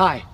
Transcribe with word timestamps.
Hi. 0.00 0.24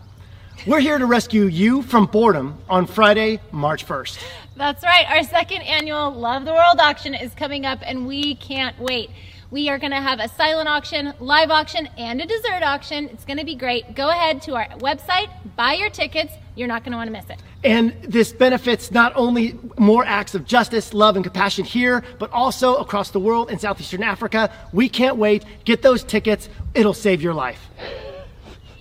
We're 0.64 0.78
here 0.78 0.96
to 0.96 1.06
rescue 1.06 1.46
you 1.46 1.82
from 1.82 2.06
boredom 2.06 2.56
on 2.68 2.86
Friday, 2.86 3.40
March 3.50 3.84
1st. 3.84 4.22
That's 4.54 4.84
right. 4.84 5.04
Our 5.10 5.24
second 5.24 5.62
annual 5.62 6.12
Love 6.12 6.44
the 6.44 6.52
World 6.52 6.78
auction 6.78 7.16
is 7.16 7.34
coming 7.34 7.66
up 7.66 7.80
and 7.82 8.06
we 8.06 8.36
can't 8.36 8.78
wait. 8.78 9.10
We 9.50 9.68
are 9.68 9.76
going 9.76 9.90
to 9.90 10.00
have 10.00 10.20
a 10.20 10.28
silent 10.28 10.68
auction, 10.68 11.14
live 11.18 11.50
auction, 11.50 11.88
and 11.98 12.20
a 12.20 12.26
dessert 12.26 12.62
auction. 12.62 13.08
It's 13.08 13.24
going 13.24 13.38
to 13.38 13.44
be 13.44 13.56
great. 13.56 13.96
Go 13.96 14.08
ahead 14.08 14.40
to 14.42 14.54
our 14.54 14.68
website, 14.78 15.30
buy 15.56 15.72
your 15.72 15.90
tickets. 15.90 16.32
You're 16.54 16.68
not 16.68 16.84
going 16.84 16.92
to 16.92 16.98
want 16.98 17.08
to 17.08 17.12
miss 17.12 17.28
it. 17.28 17.42
And 17.64 18.00
this 18.04 18.32
benefits 18.32 18.92
not 18.92 19.14
only 19.16 19.58
more 19.78 20.04
acts 20.04 20.36
of 20.36 20.46
justice, 20.46 20.94
love, 20.94 21.16
and 21.16 21.24
compassion 21.24 21.64
here, 21.64 22.04
but 22.20 22.30
also 22.30 22.76
across 22.76 23.10
the 23.10 23.18
world 23.18 23.50
in 23.50 23.58
Southeastern 23.58 24.04
Africa. 24.04 24.48
We 24.72 24.88
can't 24.88 25.16
wait. 25.16 25.44
Get 25.64 25.82
those 25.82 26.04
tickets. 26.04 26.48
It'll 26.72 26.94
save 26.94 27.20
your 27.20 27.34
life. 27.34 27.68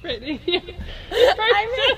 I 1.12 1.66
made, 1.77 1.98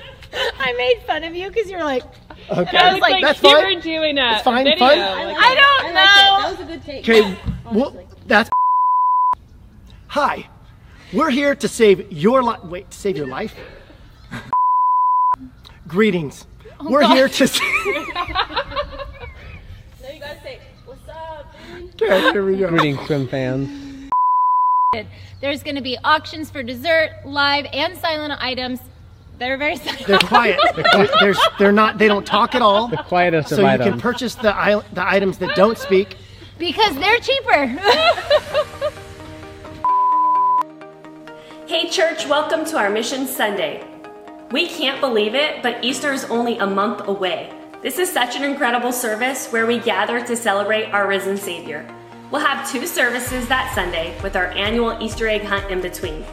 I 0.58 0.72
made 0.76 1.02
fun 1.06 1.24
of 1.24 1.34
you 1.34 1.48
because 1.48 1.70
you're 1.70 1.84
like, 1.84 2.02
Okay. 2.50 2.76
I 2.78 2.92
was 2.94 3.00
like, 3.02 3.22
That's 3.22 3.42
you 3.42 3.50
fine. 3.50 3.74
were 3.76 3.80
doing 3.82 4.16
a 4.18 4.32
It's 4.34 4.42
fine, 4.42 4.64
video. 4.64 4.78
fun. 4.78 4.98
like- 4.98 5.36
I 5.38 5.54
don't 5.54 5.88
know. 5.88 5.92
That 5.94 6.46
was 6.50 6.60
a 6.60 6.64
good 6.64 6.82
take. 6.84 7.08
Okay, 7.08 7.36
well, 7.72 7.94
that's. 8.26 8.48
Hi, 10.08 10.48
we're 11.12 11.28
here 11.30 11.54
to 11.54 11.68
save 11.68 12.10
your 12.10 12.42
life. 12.42 12.64
Wait, 12.64 12.90
to 12.90 12.96
save 12.98 13.16
your 13.18 13.26
life? 13.26 13.54
Greetings. 15.86 16.46
Oh, 16.80 16.90
we're 16.90 17.06
here 17.08 17.28
to. 17.28 17.44
s- 17.50 17.60
No, 17.60 17.66
you 20.10 20.20
gotta 20.20 20.40
say, 20.42 20.60
what's 20.86 21.08
up, 21.08 21.52
dude? 21.96 22.02
okay, 22.10 22.32
here 22.32 22.44
we 22.44 22.56
go. 22.56 22.68
Greetings, 22.68 23.00
swim 23.06 23.28
fans. 23.28 23.87
There's 25.42 25.62
going 25.62 25.74
to 25.74 25.82
be 25.82 25.98
auctions 26.02 26.50
for 26.50 26.62
dessert, 26.62 27.10
live, 27.26 27.66
and 27.74 27.98
silent 27.98 28.32
items. 28.42 28.80
They're 29.38 29.58
very 29.58 29.76
silent. 29.84 30.06
They're 30.06 30.18
quiet. 30.18 30.58
They're, 30.74 31.08
there's, 31.20 31.38
they're 31.58 31.72
not. 31.72 31.98
They 31.98 32.08
don't 32.08 32.26
talk 32.26 32.54
at 32.54 32.62
all. 32.62 32.88
The 32.88 32.96
quietest 32.96 33.50
So 33.50 33.66
of 33.66 33.72
you 33.80 33.84
can 33.90 34.00
purchase 34.00 34.34
the 34.34 34.82
the 34.94 35.06
items 35.06 35.36
that 35.38 35.54
don't 35.54 35.76
speak. 35.76 36.16
because 36.58 36.94
they're 36.96 37.18
cheaper. 37.18 37.78
Hey, 41.66 41.90
church, 41.90 42.26
welcome 42.26 42.64
to 42.64 42.78
our 42.78 42.88
Mission 42.88 43.26
Sunday. 43.26 43.86
We 44.52 44.68
can't 44.68 45.02
believe 45.02 45.34
it, 45.34 45.62
but 45.62 45.84
Easter 45.84 46.14
is 46.14 46.24
only 46.24 46.56
a 46.56 46.66
month 46.66 47.06
away. 47.06 47.52
This 47.82 47.98
is 47.98 48.10
such 48.10 48.36
an 48.36 48.42
incredible 48.42 48.90
service 48.90 49.48
where 49.52 49.66
we 49.66 49.78
gather 49.78 50.24
to 50.24 50.34
celebrate 50.34 50.86
our 50.92 51.06
risen 51.06 51.36
Savior. 51.36 51.86
We'll 52.30 52.42
have 52.42 52.70
two 52.70 52.86
services 52.86 53.48
that 53.48 53.74
Sunday 53.74 54.14
with 54.22 54.36
our 54.36 54.48
annual 54.48 54.98
Easter 55.00 55.26
egg 55.28 55.44
hunt 55.44 55.70
in 55.70 55.80
between. 55.80 56.26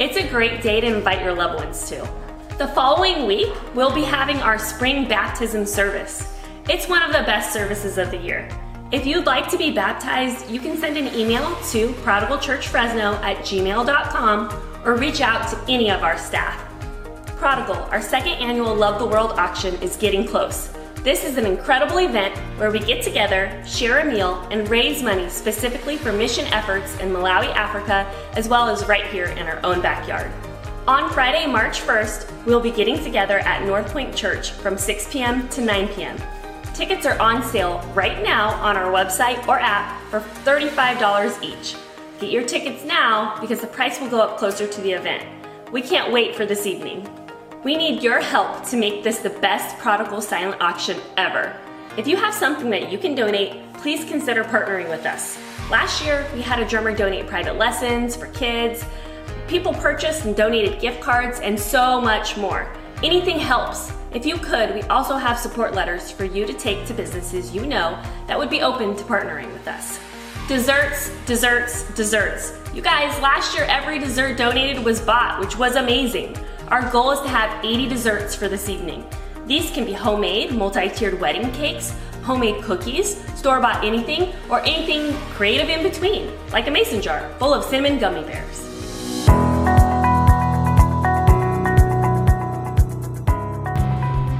It's 0.00 0.16
a 0.16 0.26
great 0.26 0.62
day 0.62 0.80
to 0.80 0.86
invite 0.86 1.22
your 1.22 1.34
loved 1.34 1.62
ones 1.62 1.88
to. 1.90 2.08
The 2.56 2.68
following 2.68 3.26
week, 3.26 3.52
we'll 3.74 3.94
be 3.94 4.02
having 4.02 4.38
our 4.38 4.58
spring 4.58 5.06
baptism 5.06 5.66
service. 5.66 6.26
It's 6.70 6.88
one 6.88 7.02
of 7.02 7.12
the 7.12 7.24
best 7.24 7.52
services 7.52 7.98
of 7.98 8.10
the 8.10 8.16
year. 8.16 8.48
If 8.92 9.04
you'd 9.04 9.26
like 9.26 9.48
to 9.50 9.58
be 9.58 9.70
baptized, 9.70 10.50
you 10.50 10.58
can 10.58 10.78
send 10.78 10.96
an 10.96 11.14
email 11.14 11.54
to 11.70 11.88
prodigalchurchfresno 12.02 13.20
at 13.20 13.36
gmail.com 13.38 14.82
or 14.86 14.96
reach 14.96 15.20
out 15.20 15.50
to 15.50 15.58
any 15.70 15.90
of 15.90 16.02
our 16.02 16.16
staff. 16.16 16.66
Prodigal, 17.36 17.76
our 17.90 18.00
second 18.00 18.34
annual 18.34 18.74
Love 18.74 18.98
the 18.98 19.06
World 19.06 19.32
auction, 19.32 19.74
is 19.82 19.96
getting 19.96 20.26
close. 20.26 20.72
This 21.02 21.24
is 21.24 21.36
an 21.36 21.46
incredible 21.46 21.98
event 21.98 22.38
where 22.58 22.70
we 22.70 22.78
get 22.78 23.02
together, 23.02 23.60
share 23.66 23.98
a 23.98 24.04
meal, 24.04 24.46
and 24.52 24.68
raise 24.68 25.02
money 25.02 25.28
specifically 25.28 25.96
for 25.96 26.12
mission 26.12 26.44
efforts 26.52 26.96
in 27.00 27.08
Malawi, 27.08 27.52
Africa, 27.56 28.08
as 28.34 28.48
well 28.48 28.68
as 28.68 28.86
right 28.86 29.04
here 29.06 29.24
in 29.24 29.48
our 29.48 29.58
own 29.64 29.82
backyard. 29.82 30.30
On 30.86 31.10
Friday, 31.10 31.44
March 31.44 31.80
1st, 31.80 32.44
we'll 32.46 32.60
be 32.60 32.70
getting 32.70 33.02
together 33.02 33.40
at 33.40 33.66
North 33.66 33.92
Point 33.92 34.14
Church 34.14 34.52
from 34.52 34.78
6 34.78 35.12
p.m. 35.12 35.48
to 35.48 35.60
9 35.60 35.88
p.m. 35.88 36.16
Tickets 36.72 37.04
are 37.04 37.20
on 37.20 37.42
sale 37.42 37.80
right 37.96 38.22
now 38.22 38.50
on 38.62 38.76
our 38.76 38.92
website 38.92 39.44
or 39.48 39.58
app 39.58 40.00
for 40.08 40.20
$35 40.20 41.42
each. 41.42 41.74
Get 42.20 42.30
your 42.30 42.44
tickets 42.44 42.84
now 42.84 43.40
because 43.40 43.60
the 43.60 43.66
price 43.66 44.00
will 44.00 44.08
go 44.08 44.20
up 44.20 44.38
closer 44.38 44.68
to 44.68 44.80
the 44.80 44.92
event. 44.92 45.24
We 45.72 45.82
can't 45.82 46.12
wait 46.12 46.36
for 46.36 46.46
this 46.46 46.64
evening. 46.64 47.08
We 47.64 47.76
need 47.76 48.02
your 48.02 48.20
help 48.20 48.64
to 48.70 48.76
make 48.76 49.04
this 49.04 49.20
the 49.20 49.30
best 49.30 49.78
prodigal 49.78 50.20
silent 50.20 50.60
auction 50.60 50.98
ever. 51.16 51.56
If 51.96 52.08
you 52.08 52.16
have 52.16 52.34
something 52.34 52.68
that 52.70 52.90
you 52.90 52.98
can 52.98 53.14
donate, 53.14 53.72
please 53.74 54.04
consider 54.04 54.42
partnering 54.42 54.88
with 54.88 55.06
us. 55.06 55.38
Last 55.70 56.04
year, 56.04 56.26
we 56.34 56.42
had 56.42 56.58
a 56.58 56.66
drummer 56.68 56.92
donate 56.92 57.28
private 57.28 57.58
lessons 57.58 58.16
for 58.16 58.26
kids. 58.28 58.84
People 59.46 59.72
purchased 59.74 60.24
and 60.24 60.34
donated 60.34 60.80
gift 60.80 61.00
cards 61.00 61.38
and 61.38 61.58
so 61.58 62.00
much 62.00 62.36
more. 62.36 62.68
Anything 63.04 63.38
helps. 63.38 63.92
If 64.12 64.26
you 64.26 64.38
could, 64.38 64.74
we 64.74 64.82
also 64.82 65.14
have 65.16 65.38
support 65.38 65.72
letters 65.72 66.10
for 66.10 66.24
you 66.24 66.44
to 66.46 66.54
take 66.54 66.84
to 66.86 66.94
businesses 66.94 67.54
you 67.54 67.64
know 67.64 67.96
that 68.26 68.36
would 68.36 68.50
be 68.50 68.62
open 68.62 68.96
to 68.96 69.04
partnering 69.04 69.52
with 69.52 69.68
us. 69.68 70.00
Desserts, 70.48 71.12
desserts, 71.26 71.84
desserts. 71.94 72.58
You 72.74 72.82
guys, 72.82 73.16
last 73.22 73.54
year 73.54 73.66
every 73.68 74.00
dessert 74.00 74.36
donated 74.36 74.84
was 74.84 75.00
bought, 75.00 75.38
which 75.38 75.56
was 75.56 75.76
amazing. 75.76 76.36
Our 76.68 76.90
goal 76.90 77.10
is 77.10 77.20
to 77.20 77.28
have 77.28 77.64
80 77.64 77.88
desserts 77.88 78.34
for 78.34 78.48
this 78.48 78.68
evening. 78.68 79.04
These 79.46 79.70
can 79.72 79.84
be 79.84 79.92
homemade, 79.92 80.52
multi 80.52 80.88
tiered 80.88 81.20
wedding 81.20 81.50
cakes, 81.52 81.94
homemade 82.22 82.62
cookies, 82.62 83.22
store 83.36 83.60
bought 83.60 83.84
anything, 83.84 84.32
or 84.48 84.60
anything 84.60 85.12
creative 85.34 85.68
in 85.68 85.82
between, 85.82 86.30
like 86.52 86.68
a 86.68 86.70
mason 86.70 87.02
jar 87.02 87.28
full 87.38 87.52
of 87.52 87.64
cinnamon 87.64 87.98
gummy 87.98 88.22
bears. 88.22 88.68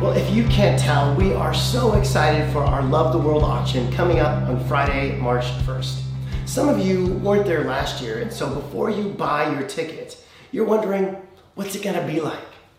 Well, 0.00 0.12
if 0.16 0.30
you 0.30 0.44
can't 0.44 0.80
tell, 0.80 1.14
we 1.16 1.34
are 1.34 1.52
so 1.52 1.94
excited 1.94 2.50
for 2.52 2.62
our 2.62 2.82
Love 2.82 3.12
the 3.12 3.18
World 3.18 3.42
auction 3.42 3.92
coming 3.92 4.20
up 4.20 4.48
on 4.48 4.64
Friday, 4.66 5.18
March 5.18 5.44
1st. 5.66 6.02
Some 6.46 6.68
of 6.68 6.78
you 6.78 7.14
weren't 7.14 7.46
there 7.46 7.64
last 7.64 8.02
year, 8.02 8.18
and 8.18 8.32
so 8.32 8.52
before 8.54 8.90
you 8.90 9.08
buy 9.10 9.52
your 9.52 9.66
ticket, 9.66 10.16
you're 10.50 10.64
wondering, 10.64 11.16
what's 11.54 11.74
it 11.74 11.82
gonna 11.82 12.06
be 12.06 12.20
like? 12.20 12.38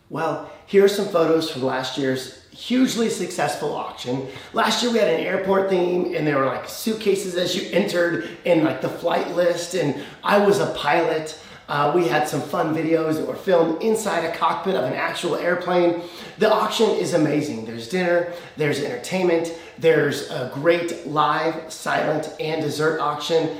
Well, 0.10 0.52
here 0.66 0.86
are 0.86 0.90
some 0.90 1.08
photos 1.08 1.50
from 1.50 1.64
last 1.64 1.98
year's 1.98 2.44
hugely 2.52 3.10
successful 3.10 3.74
auction. 3.76 4.28
Last 4.54 4.84
year 4.84 4.92
we 4.92 5.00
had 5.00 5.08
an 5.08 5.22
airport 5.22 5.70
theme, 5.70 6.14
and 6.16 6.26
there 6.26 6.38
were 6.38 6.46
like 6.46 6.70
suitcases 6.70 7.36
as 7.36 7.56
you 7.56 7.70
entered, 7.72 8.30
and 8.46 8.64
like 8.64 8.82
the 8.82 8.90
flight 8.90 9.36
list, 9.36 9.74
and 9.74 10.04
I 10.24 10.38
was 10.38 10.60
a 10.60 10.68
pilot. 10.74 11.40
Uh, 11.68 11.92
we 11.96 12.08
had 12.08 12.28
some 12.28 12.42
fun 12.42 12.76
videos 12.76 13.16
that 13.16 13.26
were 13.26 13.36
filmed 13.36 13.82
inside 13.82 14.26
a 14.26 14.36
cockpit 14.36 14.76
of 14.76 14.84
an 14.84 14.94
actual 14.94 15.36
airplane. 15.36 16.02
The 16.38 16.54
auction 16.54 16.90
is 16.90 17.14
amazing. 17.14 17.66
There's 17.66 17.88
dinner, 17.88 18.34
there's 18.58 18.84
entertainment, 18.84 19.58
there's 19.80 20.30
a 20.30 20.52
great 20.54 21.08
live, 21.08 21.72
silent, 21.72 22.36
and 22.40 22.62
dessert 22.62 23.00
auction. 23.00 23.58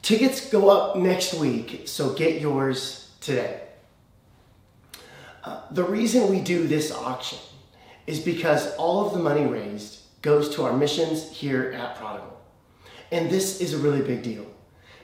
Tickets 0.00 0.48
go 0.48 0.70
up 0.70 0.96
next 0.96 1.34
week, 1.34 1.82
so 1.86 2.14
get 2.14 2.40
yours 2.40 3.10
today. 3.20 3.60
The 5.70 5.84
reason 5.84 6.28
we 6.28 6.40
do 6.40 6.66
this 6.66 6.92
auction 6.92 7.38
is 8.06 8.20
because 8.20 8.74
all 8.76 9.06
of 9.06 9.12
the 9.12 9.18
money 9.18 9.46
raised 9.46 10.00
goes 10.22 10.54
to 10.54 10.64
our 10.64 10.76
missions 10.76 11.30
here 11.30 11.72
at 11.72 11.96
Prodigal. 11.96 12.36
And 13.12 13.30
this 13.30 13.60
is 13.60 13.72
a 13.72 13.78
really 13.78 14.02
big 14.02 14.22
deal 14.22 14.46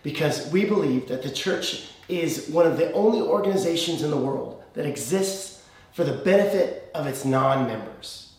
because 0.03 0.51
we 0.53 0.65
believe 0.65 1.09
that 1.09 1.23
the 1.23 1.31
church 1.31 1.91
is 2.09 2.49
one 2.49 2.67
of 2.67 2.77
the 2.77 2.93
only 2.93 3.21
organizations 3.21 4.03
in 4.03 4.11
the 4.11 4.17
world 4.17 4.63
that 4.75 4.87
exists 4.87 5.65
for 5.93 6.05
the 6.05 6.13
benefit 6.13 6.91
of 6.95 7.07
its 7.07 7.25
non 7.25 7.67
members. 7.67 8.33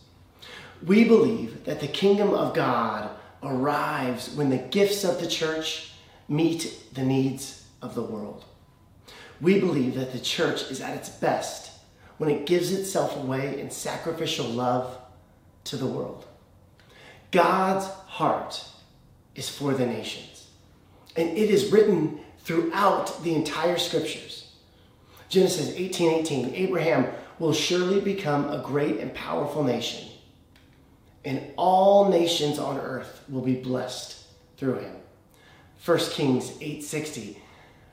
We 0.86 1.04
believe 1.04 1.64
that 1.64 1.80
the 1.80 1.88
kingdom 1.88 2.30
of 2.30 2.54
God 2.54 3.10
arrives 3.42 4.34
when 4.34 4.50
the 4.50 4.58
gifts 4.58 5.04
of 5.04 5.20
the 5.20 5.26
church 5.26 5.92
meet 6.28 6.94
the 6.94 7.02
needs 7.02 7.66
of 7.82 7.94
the 7.94 8.02
world. 8.02 8.44
We 9.40 9.60
believe 9.60 9.94
that 9.94 10.12
the 10.12 10.20
church 10.20 10.70
is 10.70 10.80
at 10.80 10.96
its 10.96 11.08
best 11.08 11.67
when 12.18 12.30
it 12.30 12.46
gives 12.46 12.72
itself 12.72 13.16
away 13.16 13.60
in 13.60 13.70
sacrificial 13.70 14.46
love 14.46 14.98
to 15.64 15.76
the 15.76 15.86
world. 15.86 16.26
God's 17.30 17.86
heart 17.86 18.64
is 19.34 19.48
for 19.48 19.72
the 19.74 19.86
nations, 19.86 20.48
and 21.16 21.28
it 21.30 21.50
is 21.50 21.72
written 21.72 22.20
throughout 22.40 23.22
the 23.22 23.34
entire 23.34 23.78
scriptures. 23.78 24.52
Genesis 25.28 25.70
18:18 25.74 26.54
Abraham 26.54 27.06
will 27.38 27.52
surely 27.52 28.00
become 28.00 28.48
a 28.50 28.62
great 28.62 28.98
and 28.98 29.14
powerful 29.14 29.62
nation, 29.62 30.08
and 31.24 31.52
all 31.56 32.08
nations 32.08 32.58
on 32.58 32.78
earth 32.78 33.22
will 33.28 33.42
be 33.42 33.54
blessed 33.54 34.16
through 34.56 34.78
him. 34.78 34.96
1 35.84 36.10
Kings 36.10 36.52
8:60 36.60 37.36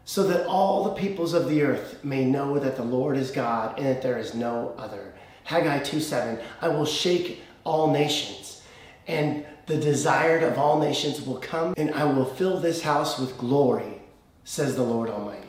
so 0.06 0.24
that 0.24 0.46
all 0.46 0.84
the 0.84 1.02
peoples 1.02 1.34
of 1.34 1.50
the 1.50 1.64
earth 1.64 2.00
may 2.04 2.24
know 2.24 2.60
that 2.60 2.78
the 2.78 2.84
Lord 2.84 3.18
is 3.18 3.32
God 3.32 3.78
and 3.78 3.88
that 3.88 4.02
there 4.04 4.20
is 4.20 4.36
no 4.36 4.74
other. 4.78 5.16
Haggai 5.46 5.80
2:7 5.80 6.40
I 6.62 6.70
will 6.70 6.86
shake 6.86 7.42
all 7.64 7.92
nations 7.92 8.62
and 9.08 9.46
the 9.66 9.78
desired 9.78 10.44
of 10.44 10.60
all 10.60 10.80
nations 10.80 11.26
will 11.26 11.40
come 11.40 11.74
and 11.76 11.92
I 11.94 12.06
will 12.06 12.26
fill 12.26 12.60
this 12.60 12.84
house 12.84 13.20
with 13.20 13.38
glory 13.38 14.02
says 14.44 14.76
the 14.76 14.84
Lord 14.84 15.10
Almighty. 15.10 15.42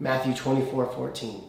Matthew 0.00 0.34
24:14 0.34 1.44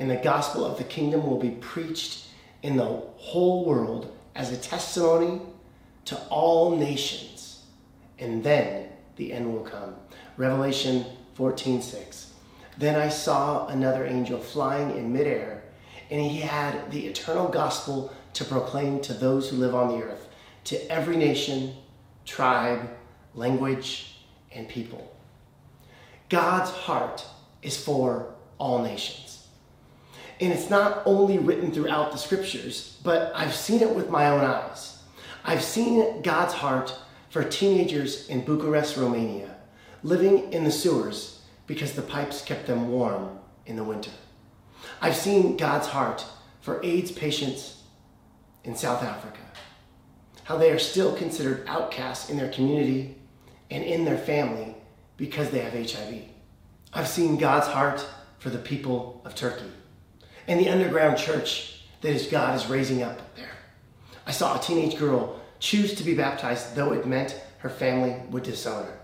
and 0.00 0.10
the 0.10 0.16
gospel 0.16 0.64
of 0.64 0.76
the 0.76 0.84
kingdom 0.84 1.24
will 1.24 1.38
be 1.38 1.50
preached 1.50 2.24
in 2.62 2.76
the 2.76 3.02
whole 3.16 3.64
world 3.64 4.12
as 4.34 4.50
a 4.50 4.56
testimony 4.56 5.40
to 6.06 6.16
all 6.28 6.76
nations, 6.76 7.62
and 8.18 8.42
then 8.42 8.88
the 9.16 9.32
end 9.32 9.52
will 9.52 9.62
come. 9.62 9.94
Revelation 10.36 11.06
14 11.34 11.82
6. 11.82 12.32
Then 12.76 12.96
I 12.96 13.08
saw 13.08 13.66
another 13.68 14.06
angel 14.06 14.38
flying 14.38 14.96
in 14.96 15.12
midair, 15.12 15.62
and 16.10 16.20
he 16.20 16.40
had 16.40 16.90
the 16.90 17.06
eternal 17.06 17.48
gospel 17.48 18.12
to 18.34 18.44
proclaim 18.44 19.00
to 19.00 19.14
those 19.14 19.48
who 19.48 19.56
live 19.56 19.74
on 19.74 19.88
the 19.88 20.04
earth, 20.04 20.28
to 20.64 20.90
every 20.90 21.16
nation, 21.16 21.74
tribe, 22.24 22.90
language, 23.34 24.18
and 24.52 24.68
people. 24.68 25.14
God's 26.28 26.70
heart 26.70 27.24
is 27.62 27.76
for 27.76 28.34
all 28.58 28.82
nations. 28.82 29.46
And 30.40 30.52
it's 30.52 30.68
not 30.68 31.02
only 31.06 31.38
written 31.38 31.70
throughout 31.70 32.10
the 32.10 32.18
scriptures, 32.18 32.98
but 33.04 33.32
I've 33.34 33.54
seen 33.54 33.80
it 33.80 33.94
with 33.94 34.10
my 34.10 34.28
own 34.28 34.44
eyes. 34.44 34.98
I've 35.44 35.62
seen 35.62 36.22
God's 36.22 36.54
heart 36.54 36.96
for 37.30 37.44
teenagers 37.44 38.28
in 38.28 38.44
Bucharest, 38.44 38.96
Romania, 38.96 39.53
living 40.04 40.52
in 40.52 40.62
the 40.62 40.70
sewers 40.70 41.40
because 41.66 41.94
the 41.94 42.02
pipes 42.02 42.42
kept 42.42 42.66
them 42.66 42.90
warm 42.90 43.38
in 43.66 43.74
the 43.74 43.82
winter. 43.82 44.10
I've 45.00 45.16
seen 45.16 45.56
God's 45.56 45.88
heart 45.88 46.24
for 46.60 46.84
AIDS 46.84 47.10
patients 47.10 47.82
in 48.64 48.76
South 48.76 49.02
Africa, 49.02 49.40
how 50.44 50.58
they 50.58 50.70
are 50.70 50.78
still 50.78 51.16
considered 51.16 51.66
outcasts 51.66 52.30
in 52.30 52.36
their 52.36 52.52
community 52.52 53.16
and 53.70 53.82
in 53.82 54.04
their 54.04 54.18
family 54.18 54.76
because 55.16 55.50
they 55.50 55.60
have 55.60 55.72
HIV. 55.72 56.22
I've 56.92 57.08
seen 57.08 57.38
God's 57.38 57.66
heart 57.66 58.06
for 58.38 58.50
the 58.50 58.58
people 58.58 59.22
of 59.24 59.34
Turkey 59.34 59.72
and 60.46 60.60
the 60.60 60.68
underground 60.68 61.16
church 61.16 61.82
that 62.02 62.30
God 62.30 62.54
is 62.54 62.66
raising 62.66 63.02
up 63.02 63.34
there. 63.36 63.56
I 64.26 64.32
saw 64.32 64.58
a 64.58 64.62
teenage 64.62 64.98
girl 64.98 65.40
choose 65.60 65.94
to 65.94 66.04
be 66.04 66.14
baptized, 66.14 66.74
though 66.76 66.92
it 66.92 67.06
meant 67.06 67.40
her 67.58 67.70
family 67.70 68.16
would 68.30 68.42
disown 68.42 68.84
her. 68.84 69.00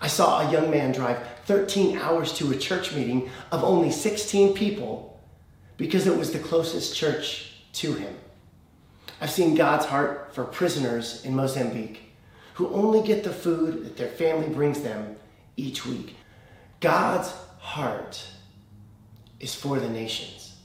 I 0.00 0.06
saw 0.06 0.40
a 0.40 0.52
young 0.52 0.70
man 0.70 0.92
drive 0.92 1.18
13 1.44 1.98
hours 1.98 2.32
to 2.34 2.50
a 2.50 2.56
church 2.56 2.94
meeting 2.94 3.30
of 3.52 3.62
only 3.62 3.90
16 3.90 4.54
people 4.54 5.20
because 5.76 6.06
it 6.06 6.16
was 6.16 6.32
the 6.32 6.38
closest 6.38 6.96
church 6.96 7.52
to 7.74 7.92
him. 7.92 8.14
I've 9.20 9.30
seen 9.30 9.54
God's 9.54 9.86
heart 9.86 10.34
for 10.34 10.44
prisoners 10.44 11.24
in 11.24 11.36
Mozambique 11.36 12.12
who 12.54 12.68
only 12.72 13.06
get 13.06 13.24
the 13.24 13.32
food 13.32 13.84
that 13.84 13.96
their 13.96 14.08
family 14.08 14.48
brings 14.48 14.80
them 14.80 15.16
each 15.56 15.84
week. 15.84 16.16
God's 16.80 17.32
heart 17.58 18.22
is 19.38 19.54
for 19.54 19.78
the 19.78 19.88
nations. 19.88 20.56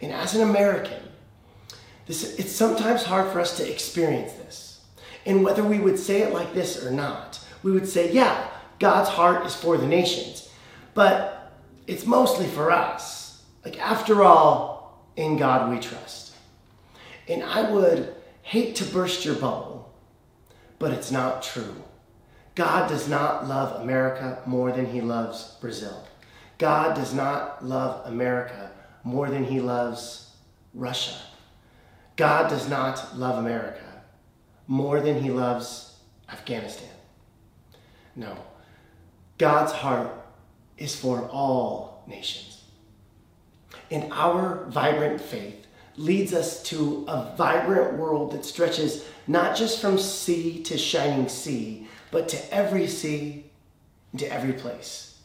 And 0.00 0.12
as 0.12 0.34
an 0.34 0.48
American, 0.48 1.02
this, 2.06 2.38
it's 2.38 2.52
sometimes 2.52 3.02
hard 3.02 3.30
for 3.32 3.40
us 3.40 3.56
to 3.58 3.70
experience 3.70 4.32
this. 4.34 4.80
And 5.26 5.44
whether 5.44 5.62
we 5.62 5.78
would 5.78 5.98
say 5.98 6.22
it 6.22 6.32
like 6.32 6.54
this 6.54 6.84
or 6.84 6.90
not, 6.90 7.44
we 7.62 7.72
would 7.72 7.88
say, 7.88 8.12
yeah, 8.12 8.48
God's 8.78 9.08
heart 9.08 9.44
is 9.46 9.54
for 9.54 9.76
the 9.76 9.86
nations. 9.86 10.48
But 10.94 11.52
it's 11.86 12.06
mostly 12.06 12.46
for 12.46 12.70
us. 12.70 13.44
Like, 13.64 13.78
after 13.80 14.22
all, 14.22 15.08
in 15.16 15.36
God 15.36 15.70
we 15.70 15.80
trust. 15.80 16.34
And 17.28 17.42
I 17.42 17.70
would 17.70 18.14
hate 18.42 18.76
to 18.76 18.84
burst 18.84 19.24
your 19.24 19.34
bubble, 19.34 19.92
but 20.78 20.92
it's 20.92 21.10
not 21.10 21.42
true. 21.42 21.76
God 22.54 22.88
does 22.88 23.08
not 23.08 23.46
love 23.46 23.80
America 23.82 24.42
more 24.46 24.72
than 24.72 24.86
he 24.86 25.00
loves 25.00 25.56
Brazil. 25.60 26.06
God 26.56 26.94
does 26.94 27.14
not 27.14 27.64
love 27.64 28.06
America 28.06 28.70
more 29.04 29.28
than 29.28 29.44
he 29.44 29.60
loves 29.60 30.34
Russia. 30.74 31.14
God 32.16 32.48
does 32.48 32.68
not 32.68 33.16
love 33.16 33.38
America 33.38 34.02
more 34.66 35.00
than 35.00 35.22
he 35.22 35.30
loves 35.30 35.96
Afghanistan. 36.28 36.88
No. 38.16 38.36
God's 39.38 39.72
heart 39.72 40.10
is 40.76 40.94
for 40.94 41.28
all 41.28 42.04
nations. 42.06 42.62
And 43.90 44.12
our 44.12 44.64
vibrant 44.68 45.20
faith 45.20 45.66
leads 45.96 46.32
us 46.32 46.62
to 46.64 47.04
a 47.08 47.34
vibrant 47.36 47.96
world 47.96 48.32
that 48.32 48.44
stretches 48.44 49.04
not 49.26 49.56
just 49.56 49.80
from 49.80 49.98
sea 49.98 50.62
to 50.64 50.76
shining 50.76 51.28
sea, 51.28 51.88
but 52.10 52.28
to 52.28 52.54
every 52.54 52.86
sea 52.86 53.50
and 54.12 54.20
to 54.20 54.32
every 54.32 54.52
place. 54.52 55.20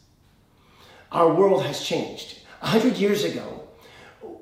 Our 1.12 1.32
world 1.32 1.64
has 1.64 1.84
changed. 1.84 2.40
A 2.62 2.68
hundred 2.68 2.96
years 2.96 3.24
ago, 3.24 3.68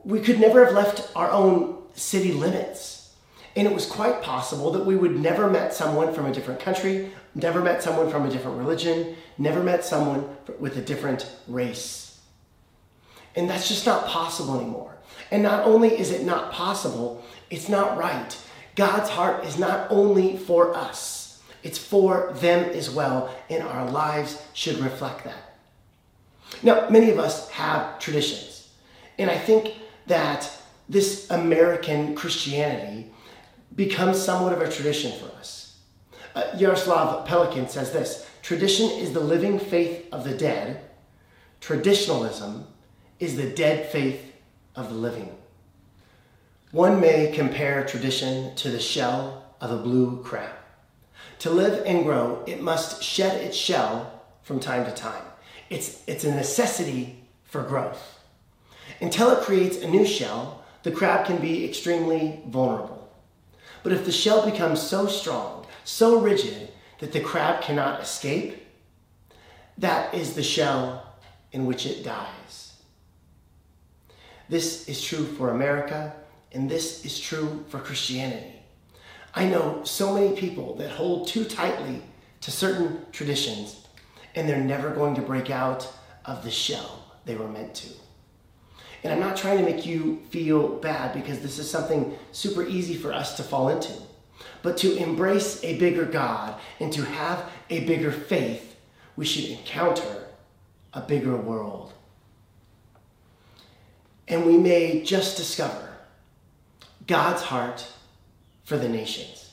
we 0.04 0.20
could 0.20 0.40
never 0.40 0.64
have 0.64 0.74
left 0.74 1.10
our 1.14 1.30
own 1.30 1.82
city 1.94 2.32
limits. 2.32 3.14
And 3.54 3.66
it 3.66 3.74
was 3.74 3.84
quite 3.84 4.22
possible 4.22 4.70
that 4.72 4.86
we 4.86 4.96
would 4.96 5.18
never 5.18 5.50
met 5.50 5.74
someone 5.74 6.14
from 6.14 6.26
a 6.26 6.32
different 6.32 6.60
country, 6.60 7.10
never 7.34 7.60
met 7.60 7.82
someone 7.82 8.10
from 8.10 8.26
a 8.26 8.30
different 8.30 8.58
religion, 8.58 9.16
never 9.38 9.62
met 9.62 9.84
someone 9.84 10.28
with 10.58 10.76
a 10.76 10.82
different 10.82 11.30
race. 11.48 12.20
And 13.34 13.48
that's 13.48 13.68
just 13.68 13.86
not 13.86 14.06
possible 14.06 14.60
anymore. 14.60 14.96
And 15.30 15.42
not 15.42 15.64
only 15.64 15.98
is 15.98 16.10
it 16.10 16.24
not 16.24 16.52
possible, 16.52 17.24
it's 17.50 17.68
not 17.68 17.96
right. 17.96 18.36
God's 18.74 19.10
heart 19.10 19.44
is 19.44 19.58
not 19.58 19.86
only 19.90 20.36
for 20.36 20.74
us, 20.74 21.42
it's 21.62 21.78
for 21.78 22.32
them 22.36 22.70
as 22.70 22.90
well, 22.90 23.34
and 23.48 23.62
our 23.62 23.90
lives 23.90 24.42
should 24.52 24.78
reflect 24.78 25.24
that. 25.24 25.56
Now, 26.62 26.88
many 26.90 27.10
of 27.10 27.18
us 27.18 27.50
have 27.50 27.98
traditions, 27.98 28.68
and 29.18 29.30
I 29.30 29.38
think 29.38 29.74
that 30.06 30.50
this 30.88 31.30
American 31.30 32.14
Christianity 32.14 33.10
becomes 33.74 34.22
somewhat 34.22 34.52
of 34.52 34.60
a 34.60 34.70
tradition 34.70 35.12
for 35.12 35.34
us. 35.36 35.71
Uh, 36.34 36.42
Jaroslav 36.54 37.26
Pelikan 37.26 37.68
says 37.68 37.92
this 37.92 38.26
Tradition 38.42 38.90
is 38.90 39.12
the 39.12 39.20
living 39.20 39.58
faith 39.58 40.06
of 40.12 40.24
the 40.24 40.36
dead, 40.36 40.82
traditionalism 41.60 42.66
is 43.20 43.36
the 43.36 43.50
dead 43.50 43.90
faith 43.90 44.32
of 44.74 44.88
the 44.88 44.94
living. 44.94 45.36
One 46.72 47.00
may 47.00 47.30
compare 47.32 47.84
tradition 47.84 48.54
to 48.56 48.70
the 48.70 48.80
shell 48.80 49.44
of 49.60 49.70
a 49.70 49.76
blue 49.76 50.22
crab. 50.22 50.56
To 51.40 51.50
live 51.50 51.84
and 51.86 52.04
grow, 52.04 52.42
it 52.46 52.62
must 52.62 53.02
shed 53.02 53.40
its 53.42 53.56
shell 53.56 54.22
from 54.42 54.58
time 54.58 54.84
to 54.86 54.92
time. 54.92 55.22
It's, 55.68 56.02
it's 56.06 56.24
a 56.24 56.34
necessity 56.34 57.22
for 57.44 57.62
growth. 57.62 58.20
Until 59.00 59.30
it 59.30 59.44
creates 59.44 59.76
a 59.78 59.88
new 59.88 60.06
shell, 60.06 60.64
the 60.82 60.90
crab 60.90 61.26
can 61.26 61.38
be 61.38 61.64
extremely 61.64 62.40
vulnerable. 62.46 63.10
But 63.82 63.92
if 63.92 64.04
the 64.04 64.12
shell 64.12 64.44
becomes 64.48 64.80
so 64.80 65.06
strong, 65.06 65.61
so 65.84 66.20
rigid, 66.20 66.70
that 67.00 67.12
the 67.12 67.20
crab 67.20 67.62
cannot 67.62 68.00
escape, 68.00 68.64
that 69.78 70.14
is 70.14 70.34
the 70.34 70.42
shell 70.42 71.14
in 71.50 71.66
which 71.66 71.86
it 71.86 72.04
dies. 72.04 72.74
This 74.48 74.88
is 74.88 75.02
true 75.02 75.24
for 75.24 75.50
America, 75.50 76.14
and 76.52 76.70
this 76.70 77.04
is 77.04 77.18
true 77.18 77.64
for 77.68 77.78
Christianity. 77.78 78.54
I 79.34 79.46
know 79.46 79.80
so 79.84 80.14
many 80.14 80.36
people 80.36 80.76
that 80.76 80.90
hold 80.90 81.26
too 81.26 81.44
tightly 81.44 82.02
to 82.42 82.50
certain 82.50 83.06
traditions, 83.12 83.86
and 84.34 84.48
they're 84.48 84.60
never 84.60 84.90
going 84.90 85.14
to 85.14 85.22
break 85.22 85.50
out 85.50 85.90
of 86.24 86.44
the 86.44 86.50
shell 86.50 87.16
they 87.24 87.34
were 87.34 87.48
meant 87.48 87.74
to. 87.76 87.88
And 89.02 89.12
I'm 89.12 89.20
not 89.20 89.36
trying 89.36 89.58
to 89.58 89.64
make 89.64 89.84
you 89.84 90.22
feel 90.30 90.68
bad 90.68 91.14
because 91.14 91.40
this 91.40 91.58
is 91.58 91.68
something 91.68 92.16
super 92.30 92.64
easy 92.64 92.94
for 92.94 93.12
us 93.12 93.36
to 93.38 93.42
fall 93.42 93.68
into. 93.70 93.92
But 94.62 94.76
to 94.78 94.96
embrace 94.96 95.62
a 95.64 95.78
bigger 95.78 96.04
God 96.04 96.58
and 96.78 96.92
to 96.92 97.04
have 97.04 97.50
a 97.68 97.80
bigger 97.80 98.12
faith, 98.12 98.76
we 99.16 99.24
should 99.24 99.44
encounter 99.50 100.28
a 100.92 101.00
bigger 101.00 101.36
world. 101.36 101.92
And 104.28 104.46
we 104.46 104.56
may 104.56 105.02
just 105.02 105.36
discover 105.36 105.90
God's 107.06 107.42
heart 107.42 107.86
for 108.64 108.76
the 108.76 108.88
nations. 108.88 109.50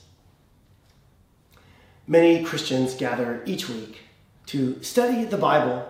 Many 2.08 2.44
Christians 2.44 2.96
gather 2.96 3.44
each 3.46 3.70
week 3.70 4.00
to 4.48 4.82
study 4.82 5.26
the 5.26 5.38
Bible 5.38 5.88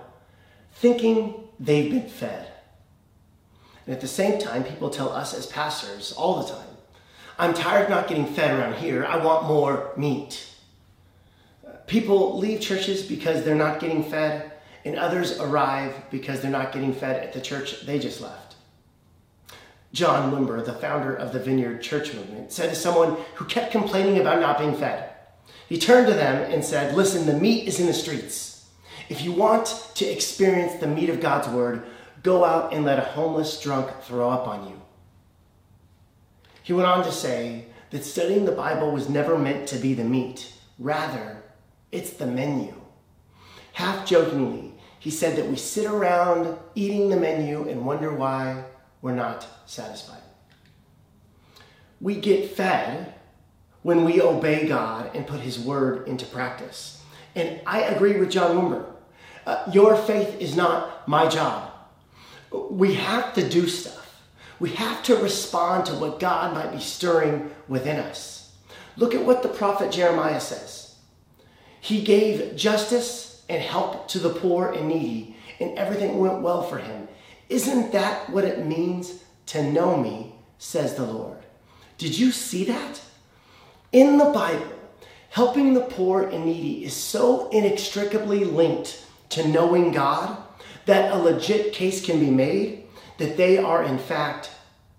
thinking 0.73 1.47
they've 1.59 1.91
been 1.91 2.09
fed. 2.09 2.51
And 3.85 3.95
at 3.95 4.01
the 4.01 4.07
same 4.07 4.39
time, 4.39 4.63
people 4.63 4.89
tell 4.89 5.09
us 5.09 5.33
as 5.33 5.45
pastors 5.45 6.11
all 6.11 6.41
the 6.41 6.49
time, 6.49 6.68
I'm 7.39 7.53
tired 7.53 7.86
of 7.86 7.89
not 7.89 8.10
getting 8.10 8.25
fed 8.25 8.51
around 8.51 8.75
here. 8.75 9.05
I 9.05 9.15
want 9.15 9.48
more 9.48 9.93
meat. 9.96 10.46
People 11.88 12.38
leave 12.38 12.60
churches 12.60 13.01
because 13.01 13.46
they're 13.46 13.55
not 13.55 13.79
getting 13.79 14.03
fed, 14.03 14.51
and 14.84 14.98
others 14.98 15.39
arrive 15.39 15.96
because 16.12 16.41
they're 16.41 16.51
not 16.51 16.74
getting 16.74 16.93
fed 16.93 17.24
at 17.24 17.31
the 17.31 17.39
church 17.39 17.86
they 17.86 17.98
just 17.98 18.19
left. 18.19 18.55
John 19.93 20.34
Wimber, 20.34 20.63
the 20.65 20.74
founder 20.74 21.15
of 21.15 21.31
the 21.31 21.39
Vineyard 21.39 21.81
Church 21.81 22.13
Movement, 22.13 22.51
said 22.51 22.72
to 22.72 22.75
someone 22.75 23.15
who 23.36 23.46
kept 23.46 23.72
complaining 23.72 24.19
about 24.19 24.41
not 24.41 24.60
being 24.60 24.75
fed, 24.75 25.10
he 25.69 25.79
turned 25.79 26.08
to 26.08 26.13
them 26.13 26.51
and 26.51 26.63
said, 26.63 26.93
Listen, 26.93 27.25
the 27.25 27.39
meat 27.39 27.69
is 27.69 27.79
in 27.79 27.88
the 27.88 27.93
streets. 27.93 28.67
If 29.08 29.22
you 29.22 29.31
want 29.31 29.91
to 29.96 30.05
experience 30.05 30.74
the 30.74 30.88
meat 30.88 31.10
of 31.10 31.22
God's 31.22 31.48
word, 31.48 31.84
go 32.22 32.43
out 32.43 32.74
and 32.74 32.84
let 32.84 33.00
a 33.00 33.03
homeless 33.03 33.62
drunk 33.62 33.89
throw 34.01 34.29
up 34.29 34.46
on 34.46 34.67
you. 34.67 34.78
He 36.69 36.73
went 36.73 36.88
on 36.88 37.03
to 37.03 37.11
say 37.11 37.65
that 37.89 38.05
studying 38.05 38.45
the 38.45 38.51
Bible 38.51 38.91
was 38.91 39.09
never 39.09 39.39
meant 39.39 39.67
to 39.69 39.79
be 39.79 39.95
the 39.95 40.03
meat, 40.03 40.53
rather, 40.77 41.41
it's 41.91 42.11
the 42.11 42.27
menu. 42.27 42.75
Half 43.73 44.05
jokingly, 44.05 44.75
he 44.99 45.09
said 45.09 45.35
that 45.38 45.47
we 45.47 45.55
sit 45.55 45.88
around 45.88 46.59
eating 46.75 47.09
the 47.09 47.17
menu 47.17 47.67
and 47.67 47.88
wonder 47.88 48.13
why 48.13 48.65
we're 49.01 49.15
not 49.15 49.47
satisfied. 49.65 50.21
We 51.99 52.17
get 52.17 52.51
fed 52.51 53.15
when 53.81 54.05
we 54.05 54.21
obey 54.21 54.67
God 54.67 55.09
and 55.15 55.25
put 55.25 55.39
His 55.39 55.57
word 55.57 56.07
into 56.07 56.27
practice. 56.27 57.03
And 57.33 57.61
I 57.65 57.81
agree 57.81 58.19
with 58.19 58.29
John 58.29 58.55
Wimber. 58.55 58.85
Uh, 59.43 59.67
your 59.73 59.95
faith 59.95 60.39
is 60.39 60.55
not 60.55 61.07
my 61.07 61.27
job. 61.27 61.71
We 62.51 62.93
have 62.93 63.33
to 63.33 63.49
do 63.49 63.67
stuff. 63.67 64.08
We 64.59 64.71
have 64.71 65.03
to 65.03 65.15
respond 65.15 65.85
to 65.85 65.93
what 65.93 66.19
God 66.19 66.53
might 66.53 66.71
be 66.71 66.79
stirring 66.79 67.51
within 67.67 67.97
us. 67.97 68.51
Look 68.97 69.15
at 69.15 69.25
what 69.25 69.43
the 69.43 69.49
prophet 69.49 69.91
Jeremiah 69.91 70.41
says. 70.41 70.95
He 71.79 72.01
gave 72.01 72.55
justice 72.57 73.43
and 73.47 73.61
help 73.61 74.07
to 74.09 74.19
the 74.19 74.33
poor 74.33 74.71
and 74.71 74.89
needy, 74.89 75.35
and 75.59 75.77
everything 75.77 76.19
went 76.19 76.41
well 76.41 76.61
for 76.63 76.77
him. 76.77 77.07
Isn't 77.47 77.93
that 77.93 78.29
what 78.29 78.43
it 78.43 78.65
means 78.65 79.23
to 79.47 79.63
know 79.71 79.97
me, 79.97 80.35
says 80.57 80.95
the 80.95 81.05
Lord? 81.05 81.37
Did 81.97 82.17
you 82.17 82.31
see 82.31 82.65
that? 82.65 83.01
In 83.91 84.17
the 84.17 84.25
Bible, 84.25 84.71
helping 85.29 85.73
the 85.73 85.81
poor 85.81 86.23
and 86.23 86.45
needy 86.45 86.83
is 86.83 86.93
so 86.93 87.49
inextricably 87.49 88.43
linked 88.43 89.05
to 89.29 89.47
knowing 89.47 89.91
God 89.91 90.37
that 90.85 91.11
a 91.11 91.17
legit 91.17 91.73
case 91.73 92.05
can 92.05 92.19
be 92.19 92.29
made 92.29 92.83
that 93.19 93.38
they 93.38 93.57
are, 93.57 93.83
in 93.83 93.99
fact, 93.99 94.49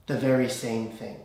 the 0.07 0.17
very 0.17 0.49
same 0.49 0.91
thing. 0.91 1.17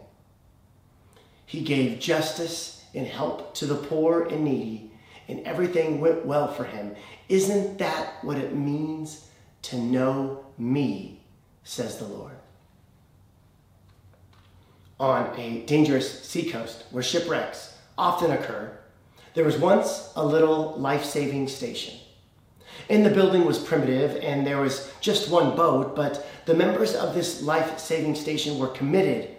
He 1.45 1.61
gave 1.61 1.99
justice 1.99 2.83
and 2.95 3.05
help 3.05 3.53
to 3.55 3.65
the 3.65 3.75
poor 3.75 4.23
and 4.23 4.45
needy, 4.45 4.91
and 5.27 5.41
everything 5.45 5.99
went 5.99 6.25
well 6.25 6.51
for 6.51 6.63
him. 6.63 6.95
Isn't 7.29 7.77
that 7.77 8.23
what 8.23 8.37
it 8.37 8.55
means 8.55 9.27
to 9.63 9.77
know 9.77 10.45
me, 10.57 11.21
says 11.63 11.97
the 11.97 12.05
Lord? 12.05 12.35
On 14.99 15.37
a 15.37 15.65
dangerous 15.65 16.23
seacoast 16.23 16.85
where 16.91 17.03
shipwrecks 17.03 17.77
often 17.97 18.31
occur, 18.31 18.71
there 19.33 19.43
was 19.43 19.57
once 19.57 20.13
a 20.15 20.25
little 20.25 20.77
life 20.77 21.03
saving 21.03 21.49
station. 21.49 21.99
And 22.89 23.05
the 23.05 23.09
building 23.09 23.45
was 23.45 23.57
primitive 23.57 24.17
and 24.23 24.45
there 24.45 24.61
was 24.61 24.91
just 25.01 25.29
one 25.29 25.55
boat, 25.55 25.95
but 25.95 26.27
the 26.45 26.53
members 26.53 26.93
of 26.93 27.13
this 27.13 27.41
life 27.41 27.79
saving 27.79 28.15
station 28.15 28.59
were 28.59 28.67
committed 28.67 29.29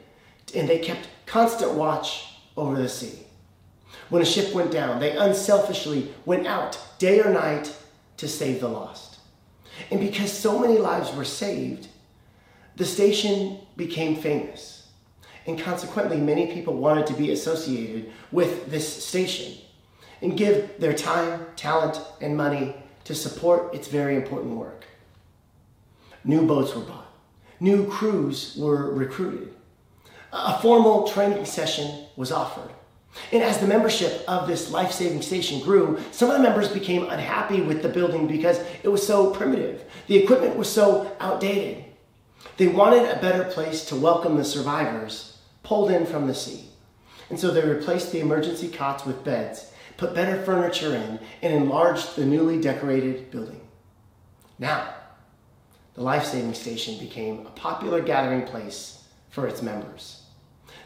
and 0.54 0.68
they 0.68 0.78
kept 0.78 1.08
constant 1.26 1.74
watch 1.74 2.26
over 2.56 2.76
the 2.76 2.88
sea. 2.88 3.26
When 4.08 4.22
a 4.22 4.26
ship 4.26 4.54
went 4.54 4.70
down, 4.70 5.00
they 5.00 5.16
unselfishly 5.16 6.12
went 6.24 6.46
out 6.46 6.78
day 6.98 7.20
or 7.20 7.30
night 7.30 7.74
to 8.18 8.28
save 8.28 8.60
the 8.60 8.68
lost. 8.68 9.18
And 9.90 10.00
because 10.00 10.32
so 10.32 10.58
many 10.58 10.78
lives 10.78 11.14
were 11.14 11.24
saved, 11.24 11.88
the 12.76 12.84
station 12.84 13.58
became 13.76 14.16
famous. 14.16 14.88
And 15.46 15.58
consequently, 15.58 16.18
many 16.18 16.52
people 16.52 16.74
wanted 16.74 17.06
to 17.08 17.14
be 17.14 17.30
associated 17.30 18.10
with 18.32 18.70
this 18.70 19.04
station 19.04 19.58
and 20.20 20.36
give 20.36 20.78
their 20.78 20.92
time, 20.92 21.46
talent, 21.56 22.00
and 22.20 22.36
money 22.36 22.74
to 23.06 23.14
support 23.14 23.72
its 23.72 23.86
very 23.86 24.16
important 24.16 24.56
work. 24.56 24.84
New 26.24 26.44
boats 26.44 26.74
were 26.74 26.82
bought, 26.82 27.12
new 27.60 27.88
crews 27.88 28.56
were 28.58 28.92
recruited, 28.92 29.54
a 30.32 30.58
formal 30.58 31.06
training 31.06 31.44
session 31.44 32.06
was 32.16 32.32
offered. 32.32 32.70
And 33.32 33.42
as 33.42 33.58
the 33.58 33.66
membership 33.66 34.24
of 34.28 34.48
this 34.48 34.72
life 34.72 34.90
saving 34.90 35.22
station 35.22 35.60
grew, 35.60 35.98
some 36.10 36.28
of 36.30 36.36
the 36.36 36.42
members 36.42 36.68
became 36.68 37.08
unhappy 37.08 37.62
with 37.62 37.80
the 37.80 37.88
building 37.88 38.26
because 38.26 38.58
it 38.82 38.88
was 38.88 39.06
so 39.06 39.30
primitive. 39.30 39.84
The 40.08 40.16
equipment 40.16 40.56
was 40.56 40.70
so 40.70 41.16
outdated. 41.20 41.84
They 42.56 42.66
wanted 42.66 43.08
a 43.08 43.20
better 43.20 43.44
place 43.44 43.84
to 43.86 43.96
welcome 43.96 44.36
the 44.36 44.44
survivors 44.44 45.38
pulled 45.62 45.90
in 45.90 46.06
from 46.06 46.26
the 46.26 46.34
sea. 46.34 46.68
And 47.30 47.38
so 47.38 47.50
they 47.50 47.66
replaced 47.66 48.12
the 48.12 48.20
emergency 48.20 48.68
cots 48.68 49.06
with 49.06 49.24
beds 49.24 49.72
put 49.96 50.14
better 50.14 50.42
furniture 50.42 50.94
in, 50.94 51.18
and 51.42 51.54
enlarged 51.54 52.16
the 52.16 52.26
newly 52.26 52.60
decorated 52.60 53.30
building. 53.30 53.60
Now, 54.58 54.94
the 55.94 56.02
life 56.02 56.24
saving 56.24 56.54
station 56.54 56.98
became 56.98 57.46
a 57.46 57.50
popular 57.50 58.02
gathering 58.02 58.42
place 58.42 59.04
for 59.30 59.46
its 59.46 59.62
members. 59.62 60.22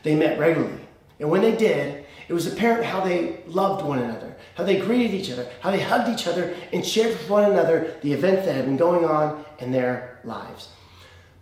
They 0.03 0.15
met 0.15 0.39
regularly, 0.39 0.87
and 1.19 1.31
when 1.31 1.43
they 1.43 1.57
did, 1.57 2.07
it 2.29 2.33
was 2.33 2.47
apparent 2.47 2.85
how 2.85 3.01
they 3.01 3.43
loved 3.47 3.85
one 3.85 3.99
another, 3.99 4.37
how 4.55 4.63
they 4.63 4.79
greeted 4.79 5.13
each 5.13 5.31
other, 5.33 5.51
how 5.61 5.73
they 5.73 5.81
hugged 5.81 6.09
each 6.09 6.29
other, 6.29 6.55
and 6.73 6.87
shared 6.87 7.11
with 7.11 7.29
one 7.29 7.51
another 7.51 7.97
the 8.03 8.13
events 8.13 8.47
that 8.47 8.55
had 8.55 8.67
been 8.67 8.77
going 8.77 9.05
on 9.05 9.45
in 9.59 9.73
their 9.73 10.21
lives. 10.23 10.69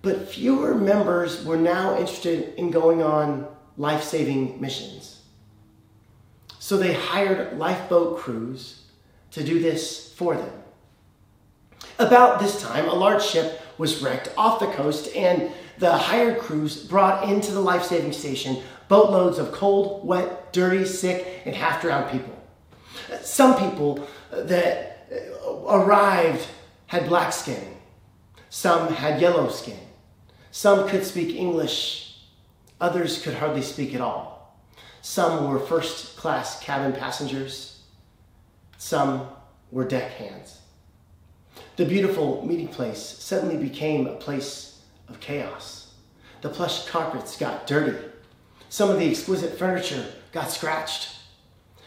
But 0.01 0.29
fewer 0.29 0.75
members 0.75 1.45
were 1.45 1.57
now 1.57 1.99
interested 1.99 2.55
in 2.55 2.71
going 2.71 3.03
on 3.03 3.47
life 3.77 4.03
saving 4.03 4.61
missions. 4.61 5.18
So 6.69 6.77
they 6.77 6.93
hired 6.93 7.57
lifeboat 7.57 8.19
crews 8.19 8.83
to 9.31 9.43
do 9.43 9.59
this 9.59 10.13
for 10.13 10.37
them. 10.37 10.53
About 11.99 12.41
this 12.41 12.61
time, 12.61 12.87
a 12.87 12.93
large 12.93 13.25
ship 13.25 13.63
was 13.79 14.03
wrecked 14.03 14.31
off 14.37 14.61
the 14.61 14.67
coast, 14.67 15.17
and 15.17 15.51
the 15.79 15.97
hired 15.97 16.41
crews 16.41 16.85
brought 16.85 17.27
into 17.27 17.53
the 17.53 17.61
life 17.61 17.85
saving 17.85 18.13
station 18.13 18.63
boatloads 18.87 19.39
of 19.39 19.51
cold, 19.51 20.07
wet, 20.07 20.53
dirty, 20.53 20.85
sick, 20.85 21.41
and 21.47 21.57
half 21.57 21.81
drowned 21.81 22.11
people. 22.11 22.39
Some 23.23 23.57
people 23.57 24.07
that 24.31 25.09
arrived 25.67 26.47
had 26.89 27.09
black 27.09 27.33
skin, 27.33 27.77
some 28.51 28.93
had 28.93 29.23
yellow 29.23 29.49
skin, 29.49 29.81
some 30.51 30.87
could 30.87 31.07
speak 31.07 31.35
English, 31.35 32.19
others 32.79 33.23
could 33.23 33.37
hardly 33.37 33.63
speak 33.63 33.95
at 33.95 34.03
all. 34.03 34.38
Some 35.09 35.49
were 35.49 35.59
first 35.59 36.19
class 36.19 36.61
cabin 36.61 36.93
passengers, 36.93 37.81
some 38.77 39.27
were 39.71 39.89
deckhands. 39.89 40.61
The 41.77 41.87
beautiful 41.87 42.45
meeting 42.45 42.69
place 42.69 43.01
suddenly 43.01 43.57
became 43.57 44.07
a 44.07 44.17
place 44.17 44.83
of 45.09 45.19
chaos. 45.19 45.95
The 46.43 46.51
plush 46.51 46.87
carpets 46.89 47.39
got 47.39 47.67
dirty. 47.67 47.97
Some 48.69 48.91
of 48.91 48.99
the 48.99 49.09
exquisite 49.09 49.59
furniture 49.59 50.05
got 50.33 50.51
scratched. 50.51 51.17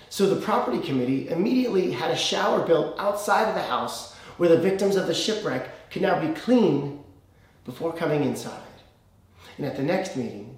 So 0.09 0.27
the 0.27 0.41
property 0.41 0.79
committee 0.79 1.29
immediately 1.29 1.91
had 1.91 2.09
a 2.09 2.17
shower 2.17 2.65
built 2.65 2.99
outside 2.99 3.47
of 3.47 3.53
the 3.53 3.61
house 3.61 4.15
where 4.37 4.49
the 4.49 4.57
victims 4.57 4.95
of 4.95 5.05
the 5.05 5.13
shipwreck 5.13 5.91
could 5.91 6.01
now 6.01 6.19
be 6.19 6.33
cleaned 6.33 7.03
before 7.65 7.93
coming 7.93 8.23
inside. 8.23 8.79
And 9.57 9.67
at 9.67 9.77
the 9.77 9.83
next 9.83 10.17
meeting, 10.17 10.57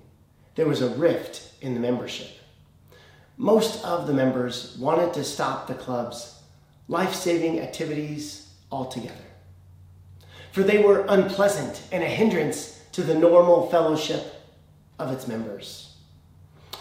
there 0.56 0.66
was 0.66 0.82
a 0.82 0.96
rift 0.96 1.52
in 1.60 1.74
the 1.74 1.82
membership. 1.82 2.38
Most 3.38 3.84
of 3.84 4.08
the 4.08 4.14
members 4.14 4.78
wanted 4.78 5.14
to 5.14 5.24
stop 5.24 5.68
the 5.68 5.74
club's 5.74 6.40
life 6.88 7.14
saving 7.14 7.60
activities 7.60 8.50
altogether, 8.72 9.16
for 10.52 10.64
they 10.64 10.84
were 10.84 11.06
unpleasant 11.08 11.82
and 11.92 12.04
a 12.04 12.08
hindrance 12.08 12.82
to 12.92 13.02
the 13.02 13.16
normal 13.16 13.70
fellowship 13.70 14.36
of 15.00 15.12
its 15.12 15.28
members. 15.28 15.96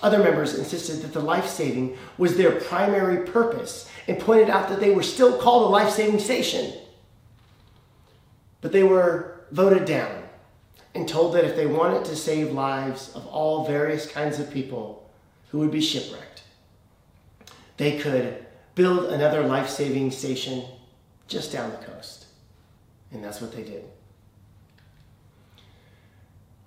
Other 0.03 0.19
members 0.19 0.59
insisted 0.59 1.01
that 1.03 1.13
the 1.13 1.21
life 1.21 1.47
saving 1.47 1.97
was 2.19 2.37
their 2.37 2.61
primary 2.61 3.25
purpose 3.25 3.89
and 4.09 4.19
pointed 4.19 4.51
out 4.51 4.69
that 4.69 4.81
they 4.81 4.91
were 4.91 5.03
still 5.03 5.39
called 5.39 5.63
a 5.63 5.71
life 5.71 5.91
saving 5.91 6.19
station. 6.19 6.73
But 8.61 8.73
they 8.73 8.83
were 8.83 9.41
voted 9.53 9.85
down 9.85 10.25
and 10.95 11.09
told 11.09 11.35
that 11.35 11.45
if 11.45 11.57
they 11.57 11.67
wanted 11.67 12.05
to 12.07 12.17
save 12.17 12.53
lives 12.53 13.15
of 13.15 13.27
all 13.29 13.65
various 13.65 14.11
kinds 14.11 14.41
of 14.41 14.51
people 14.51 15.09
who 15.51 15.59
would 15.59 15.71
be 15.71 15.81
shipwrecked, 15.81 16.32
they 17.77 17.99
could 17.99 18.45
build 18.75 19.13
another 19.13 19.43
life 19.43 19.69
saving 19.69 20.11
station 20.11 20.65
just 21.29 21.53
down 21.53 21.71
the 21.71 21.77
coast. 21.79 22.27
And 23.11 23.23
that's 23.23 23.41
what 23.41 23.53
they 23.53 23.63
did. 23.63 23.85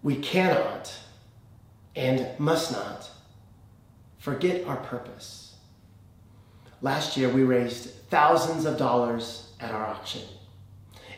We 0.03 0.17
cannot 0.17 0.93
and 1.95 2.27
must 2.39 2.71
not 2.71 3.09
forget 4.19 4.65
our 4.67 4.77
purpose. 4.77 5.55
Last 6.81 7.17
year, 7.17 7.29
we 7.29 7.43
raised 7.43 7.89
thousands 8.09 8.65
of 8.65 8.77
dollars 8.77 9.53
at 9.59 9.71
our 9.71 9.85
auction. 9.85 10.21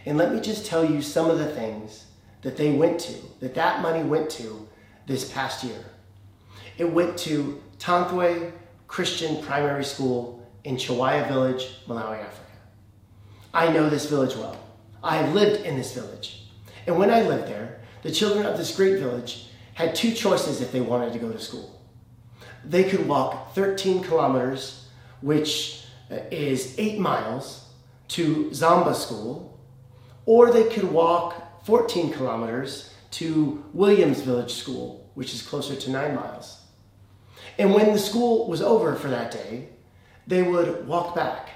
And 0.06 0.18
let 0.18 0.34
me 0.34 0.40
just 0.40 0.66
tell 0.66 0.90
you 0.90 1.02
some 1.02 1.30
of 1.30 1.38
the 1.38 1.52
things 1.52 2.06
that 2.42 2.56
they 2.56 2.72
went 2.72 3.00
to, 3.02 3.14
that 3.42 3.56
that 3.56 3.82
money 3.82 4.04
went 4.04 4.30
to 4.32 4.68
this 5.06 5.30
past 5.32 5.64
year. 5.64 5.84
It 6.78 6.92
went 6.92 7.18
to 7.20 7.62
Tanthwe 7.80 8.52
Christian 8.88 9.42
Primary 9.44 9.84
School 9.84 10.46
in 10.64 10.78
Chawaya 10.78 11.28
Village, 11.28 11.68
Malawi, 11.88 12.20
Africa. 12.20 12.44
I 13.54 13.70
know 13.72 13.90
this 13.90 14.10
village 14.10 14.36
well. 14.36 14.58
I 15.04 15.18
have 15.18 15.34
lived 15.34 15.66
in 15.66 15.78
this 15.78 15.94
village. 15.94 16.44
And 16.86 16.98
when 16.98 17.12
I 17.12 17.22
lived 17.22 17.48
there, 17.48 17.82
the 18.04 18.12
children 18.12 18.46
of 18.46 18.58
this 18.58 18.76
great 18.76 19.00
village 19.00 19.48
had 19.74 19.96
two 19.96 20.12
choices 20.12 20.62
if 20.62 20.72
they 20.72 20.82
wanted 20.82 21.14
to 21.14 21.20
go 21.20 21.32
to 21.32 21.40
school. 21.40 21.82
They 22.66 22.84
could 22.84 23.08
walk 23.08 23.54
13 23.54 24.04
kilometers, 24.04 24.88
which 25.22 25.86
uh, 26.12 26.20
is 26.32 26.76
eight 26.78 27.00
miles, 27.00 27.66
to 28.10 28.50
Zamba 28.52 28.96
School, 28.96 29.60
or 30.26 30.52
they 30.52 30.70
could 30.70 30.92
walk 30.92 31.66
14 31.66 32.14
kilometers 32.14 32.94
to 33.12 33.64
Williams 33.74 34.22
Village 34.22 34.54
School, 34.54 35.10
which 35.14 35.34
is 35.34 35.42
closer 35.42 35.76
to 35.76 35.92
nine 35.92 36.16
miles. 36.16 36.57
And 37.58 37.74
when 37.74 37.94
the 37.94 38.00
school 38.00 38.48
was 38.48 38.62
over 38.62 38.96
for 38.96 39.08
that 39.10 39.32
day, 39.32 39.70
they 40.28 40.44
would 40.44 40.88
walk 40.88 41.16
back. 41.16 41.50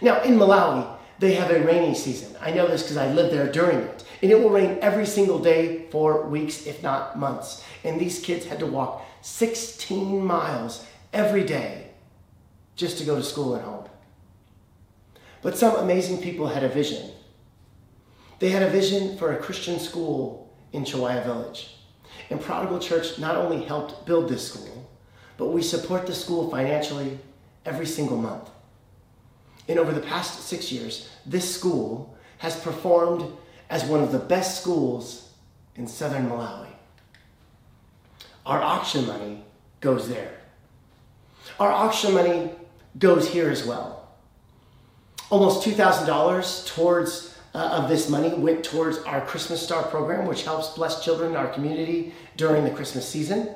Now, 0.00 0.22
in 0.22 0.34
Malawi, 0.34 0.96
they 1.18 1.34
have 1.34 1.50
a 1.50 1.64
rainy 1.64 1.94
season. 1.94 2.36
I 2.40 2.50
know 2.50 2.66
this 2.66 2.82
because 2.82 2.96
I 2.96 3.12
lived 3.12 3.32
there 3.32 3.50
during 3.50 3.78
it. 3.78 4.04
And 4.22 4.30
it 4.30 4.40
will 4.40 4.50
rain 4.50 4.78
every 4.80 5.06
single 5.06 5.38
day 5.38 5.86
for 5.90 6.26
weeks, 6.26 6.66
if 6.66 6.82
not 6.82 7.18
months. 7.18 7.64
And 7.84 8.00
these 8.00 8.18
kids 8.18 8.46
had 8.46 8.58
to 8.60 8.66
walk 8.66 9.04
16 9.22 10.24
miles 10.24 10.84
every 11.12 11.44
day 11.44 11.90
just 12.76 12.98
to 12.98 13.04
go 13.04 13.16
to 13.16 13.22
school 13.22 13.54
and 13.54 13.64
home. 13.64 13.88
But 15.42 15.56
some 15.56 15.76
amazing 15.76 16.22
people 16.22 16.48
had 16.48 16.64
a 16.64 16.68
vision. 16.68 17.10
They 18.38 18.50
had 18.50 18.62
a 18.62 18.70
vision 18.70 19.16
for 19.16 19.32
a 19.32 19.38
Christian 19.38 19.78
school 19.78 20.52
in 20.72 20.84
Chawaya 20.84 21.24
Village. 21.24 21.76
And 22.30 22.40
Prodigal 22.40 22.78
Church 22.78 23.18
not 23.18 23.36
only 23.36 23.64
helped 23.64 24.06
build 24.06 24.28
this 24.28 24.48
school, 24.52 24.90
but 25.36 25.46
we 25.46 25.62
support 25.62 26.06
the 26.06 26.14
school 26.14 26.50
financially 26.50 27.18
every 27.64 27.86
single 27.86 28.16
month. 28.16 28.50
And 29.68 29.78
over 29.78 29.92
the 29.92 30.00
past 30.00 30.46
six 30.46 30.70
years, 30.70 31.08
this 31.26 31.52
school 31.52 32.16
has 32.38 32.58
performed 32.60 33.24
as 33.70 33.84
one 33.84 34.02
of 34.02 34.12
the 34.12 34.18
best 34.18 34.60
schools 34.60 35.30
in 35.76 35.86
southern 35.86 36.28
Malawi. 36.28 36.68
Our 38.46 38.62
auction 38.62 39.06
money 39.06 39.42
goes 39.80 40.08
there. 40.08 40.34
Our 41.58 41.70
auction 41.70 42.14
money 42.14 42.50
goes 42.98 43.28
here 43.28 43.50
as 43.50 43.64
well. 43.64 44.08
Almost 45.30 45.66
$2,000 45.66 46.66
towards 46.66 47.33
uh, 47.54 47.80
of 47.82 47.88
this 47.88 48.08
money 48.08 48.34
went 48.34 48.64
towards 48.64 48.98
our 48.98 49.20
Christmas 49.20 49.62
Star 49.62 49.84
program, 49.84 50.26
which 50.26 50.44
helps 50.44 50.70
bless 50.70 51.04
children 51.04 51.30
in 51.30 51.36
our 51.36 51.48
community 51.48 52.12
during 52.36 52.64
the 52.64 52.70
Christmas 52.70 53.08
season. 53.08 53.54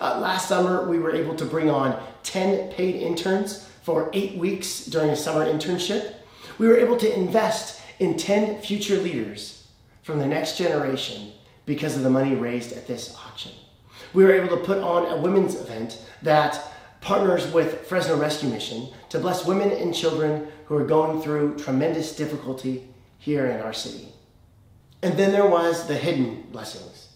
Uh, 0.00 0.18
last 0.20 0.48
summer, 0.48 0.88
we 0.88 0.98
were 0.98 1.14
able 1.14 1.34
to 1.36 1.44
bring 1.44 1.70
on 1.70 2.00
10 2.24 2.72
paid 2.72 2.96
interns 2.96 3.68
for 3.82 4.10
eight 4.12 4.36
weeks 4.36 4.86
during 4.86 5.10
a 5.10 5.16
summer 5.16 5.46
internship. 5.46 6.14
We 6.58 6.68
were 6.68 6.76
able 6.76 6.96
to 6.98 7.18
invest 7.18 7.80
in 7.98 8.16
10 8.16 8.60
future 8.62 8.96
leaders 8.96 9.68
from 10.02 10.18
the 10.18 10.26
next 10.26 10.58
generation 10.58 11.32
because 11.66 11.96
of 11.96 12.02
the 12.02 12.10
money 12.10 12.34
raised 12.34 12.72
at 12.72 12.86
this 12.86 13.16
auction. 13.16 13.52
We 14.12 14.24
were 14.24 14.32
able 14.32 14.56
to 14.56 14.64
put 14.64 14.78
on 14.78 15.06
a 15.06 15.20
women's 15.20 15.54
event 15.54 16.02
that 16.22 16.60
partners 17.00 17.50
with 17.52 17.86
Fresno 17.86 18.16
Rescue 18.16 18.48
Mission 18.48 18.88
to 19.10 19.18
bless 19.18 19.46
women 19.46 19.70
and 19.70 19.94
children 19.94 20.48
who 20.66 20.76
are 20.76 20.84
going 20.84 21.22
through 21.22 21.56
tremendous 21.58 22.14
difficulty 22.14 22.89
here 23.20 23.46
in 23.46 23.60
our 23.60 23.72
city. 23.72 24.08
And 25.02 25.16
then 25.16 25.30
there 25.30 25.46
was 25.46 25.86
the 25.86 25.94
hidden 25.94 26.46
blessings, 26.50 27.10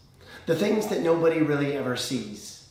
the 0.47 0.55
things 0.55 0.87
that 0.89 1.01
nobody 1.01 1.41
really 1.41 1.77
ever 1.77 1.97
sees. 1.97 2.69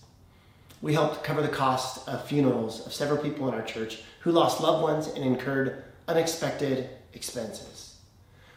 We 0.81 0.93
helped 0.93 1.23
cover 1.23 1.41
the 1.41 1.49
cost 1.49 2.07
of 2.07 2.25
funerals 2.25 2.85
of 2.85 2.93
several 2.93 3.21
people 3.21 3.47
in 3.47 3.53
our 3.53 3.63
church 3.63 4.01
who 4.21 4.31
lost 4.31 4.61
loved 4.61 4.83
ones 4.83 5.07
and 5.07 5.25
incurred 5.25 5.83
unexpected 6.07 6.89
expenses. 7.13 7.97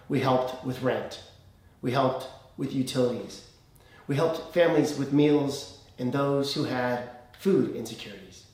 We 0.09 0.21
helped 0.21 0.65
with 0.65 0.83
rent. 0.83 1.23
We 1.83 1.93
helped 1.93 2.29
with 2.57 2.73
utilities. 2.73 3.45
We 4.07 4.17
helped 4.17 4.55
families 4.55 4.97
with 4.97 5.13
meals 5.13 5.81
and 5.99 6.13
those 6.13 6.55
who 6.55 6.65
had 6.65 7.11
food 7.39 7.75
insecurities. 7.75 8.45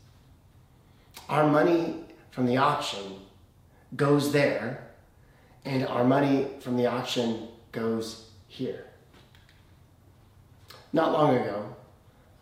Our 1.29 1.47
money 1.47 2.05
from 2.31 2.47
the 2.47 2.57
auction 2.57 3.21
goes 3.97 4.33
there, 4.33 4.92
and 5.65 5.87
our 5.87 6.05
money 6.05 6.49
from 6.61 6.77
the 6.77 6.87
auction 6.87 7.49
goes 7.71 8.31
here. 8.49 8.87
Not 10.93 11.13
long 11.13 11.37
ago, 11.37 11.75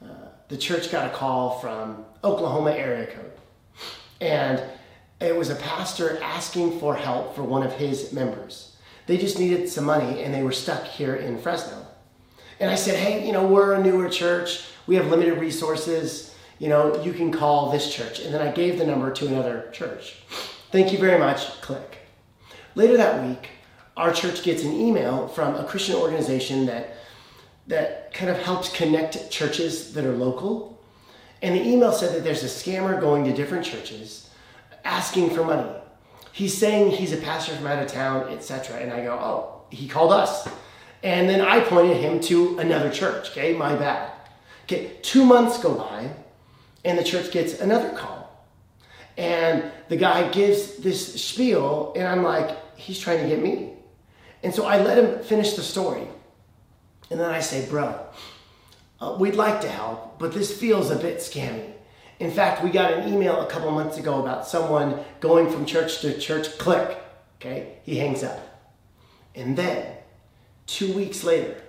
uh, 0.03 0.29
the 0.49 0.57
church 0.57 0.91
got 0.91 1.07
a 1.07 1.17
call 1.17 1.61
from 1.61 2.05
Oklahoma 2.25 2.73
area 2.73 3.07
code, 3.07 3.33
and 4.21 4.63
it 5.21 5.37
was 5.37 5.51
a 5.51 5.57
pastor 5.57 6.21
asking 6.23 6.81
for 6.81 6.97
help 6.97 7.37
for 7.37 7.43
one 7.43 7.63
of 7.63 7.73
his 7.73 8.13
members. 8.13 8.77
They 9.07 9.19
just 9.19 9.39
needed 9.39 9.69
some 9.69 9.85
money, 9.85 10.23
and 10.23 10.33
they 10.33 10.43
were 10.43 10.53
stuck 10.53 10.85
here 10.85 11.15
in 11.15 11.39
Fresno. 11.39 11.87
And 12.59 12.71
I 12.71 12.75
said, 12.75 12.97
hey, 12.97 13.27
you 13.27 13.33
know, 13.33 13.47
we're 13.47 13.75
a 13.75 13.83
newer 13.83 14.09
church. 14.09 14.65
We 14.87 14.97
have 14.97 15.07
limited 15.07 15.39
resources. 15.39 16.35
You 16.59 16.69
know, 16.69 17.03
you 17.03 17.13
can 17.13 17.33
call 17.33 17.71
this 17.71 17.93
church. 17.93 18.21
And 18.21 18.35
then 18.35 18.47
I 18.47 18.53
gave 18.53 18.79
the 18.79 18.87
number 18.87 19.11
to 19.13 19.27
another 19.27 19.71
church. 19.73 20.17
Thank 20.71 20.93
you 20.93 20.99
very 20.99 21.19
much. 21.19 21.47
Click. 21.63 22.00
Later 22.75 22.97
that 22.97 23.27
week, 23.27 23.51
our 23.97 24.13
church 24.13 24.43
gets 24.43 24.63
an 24.63 24.73
email 24.73 25.29
from 25.29 25.57
a 25.57 25.65
Christian 25.65 25.97
organization 25.97 26.67
that 26.67 26.97
that 27.67 28.13
kind 28.13 28.31
of 28.31 28.39
helps 28.39 28.75
connect 28.75 29.31
churches 29.31 29.93
that 29.93 30.05
are 30.05 30.13
local. 30.13 30.79
And 31.43 31.55
the 31.55 31.67
email 31.67 31.93
said 31.93 32.15
that 32.15 32.25
there's 32.25 32.43
a 32.43 32.47
scammer 32.47 33.01
going 33.01 33.25
to 33.25 33.33
different 33.33 33.65
churches 33.65 34.29
asking 34.85 35.31
for 35.31 35.45
money. 35.45 35.71
He's 36.33 36.57
saying 36.57 36.93
he's 36.93 37.13
a 37.13 37.17
pastor 37.17 37.55
from 37.55 37.67
out 37.67 37.83
of 37.83 37.89
town, 37.89 38.29
etc. 38.31 38.79
And 38.79 38.93
I 38.93 39.05
go, 39.05 39.13
oh, 39.13 39.63
he 39.71 39.89
called 39.89 40.13
us. 40.13 40.49
And 41.03 41.29
then 41.29 41.41
I 41.41 41.61
pointed 41.61 41.97
him 41.97 42.21
to 42.21 42.59
another 42.59 42.91
church. 42.91 43.31
Okay, 43.31 43.55
my 43.55 43.75
bad. 43.75 44.11
Okay, 44.65 44.99
two 45.03 45.25
months 45.25 45.59
go 45.59 45.75
by, 45.75 46.11
and 46.85 46.99
the 46.99 47.05
church 47.05 47.33
gets 47.33 47.61
another 47.61 47.91
call. 47.91 48.47
And 49.17 49.65
the 49.91 49.97
guy 49.99 50.31
gives 50.31 50.79
this 50.79 51.23
spiel, 51.23 51.93
and 51.95 52.09
I'm 52.09 52.23
like, 52.23 52.57
he's 52.79 52.99
trying 52.99 53.23
to 53.23 53.29
get 53.29 53.43
me. 53.43 53.75
And 54.43 54.55
so 54.55 54.65
I 54.65 54.83
let 54.83 54.97
him 54.97 55.23
finish 55.23 55.53
the 55.53 55.63
story. 55.63 56.09
And 57.11 57.21
then 57.21 57.29
I 57.29 57.41
say, 57.41 57.69
bro, 57.69 58.01
uh, 59.03 59.19
we'd 59.21 59.35
like 59.35 59.61
to 59.61 59.69
help, 59.69 60.19
but 60.19 60.33
this 60.33 60.59
feels 60.59 60.91
a 60.91 60.97
bit 60.97 61.19
scammy. 61.19 61.73
In 62.19 62.31
fact, 62.31 62.65
we 62.65 62.71
got 62.71 62.95
an 62.95 63.13
email 63.13 63.43
a 63.43 63.47
couple 63.47 63.71
months 63.71 63.99
ago 63.99 64.23
about 64.23 64.47
someone 64.47 64.99
going 65.21 65.51
from 65.51 65.67
church 65.67 66.01
to 66.01 66.19
church. 66.19 66.57
Click. 66.57 66.97
Okay, 67.37 67.79
he 67.83 67.99
hangs 67.99 68.23
up. 68.23 68.41
And 69.35 69.57
then 69.57 69.97
Two 70.71 70.93
weeks 70.93 71.25
later, 71.25 71.61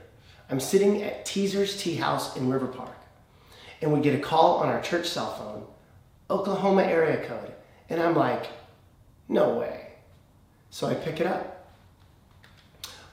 I'm 0.47 0.59
sitting 0.59 1.01
at 1.01 1.25
Teaser's 1.25 1.75
Tea 1.81 1.95
House 1.95 2.37
in 2.37 2.51
River 2.51 2.67
Park, 2.67 2.95
and 3.81 3.91
we 3.91 3.99
get 3.99 4.13
a 4.13 4.21
call 4.21 4.57
on 4.57 4.69
our 4.69 4.79
church 4.79 5.07
cell 5.07 5.33
phone, 5.33 5.65
Oklahoma 6.29 6.83
area 6.83 7.17
code, 7.25 7.40
I'm 8.11 8.17
like, 8.17 8.47
no 9.29 9.57
way. 9.57 9.87
So 10.69 10.85
I 10.85 10.95
pick 10.95 11.21
it 11.21 11.27
up. 11.27 11.65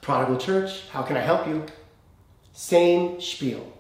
Prodigal 0.01 0.39
Church, 0.39 0.89
how 0.89 1.03
can 1.03 1.17
I 1.17 1.21
help 1.21 1.47
you? 1.47 1.65
Same 2.53 3.21
spiel, 3.21 3.73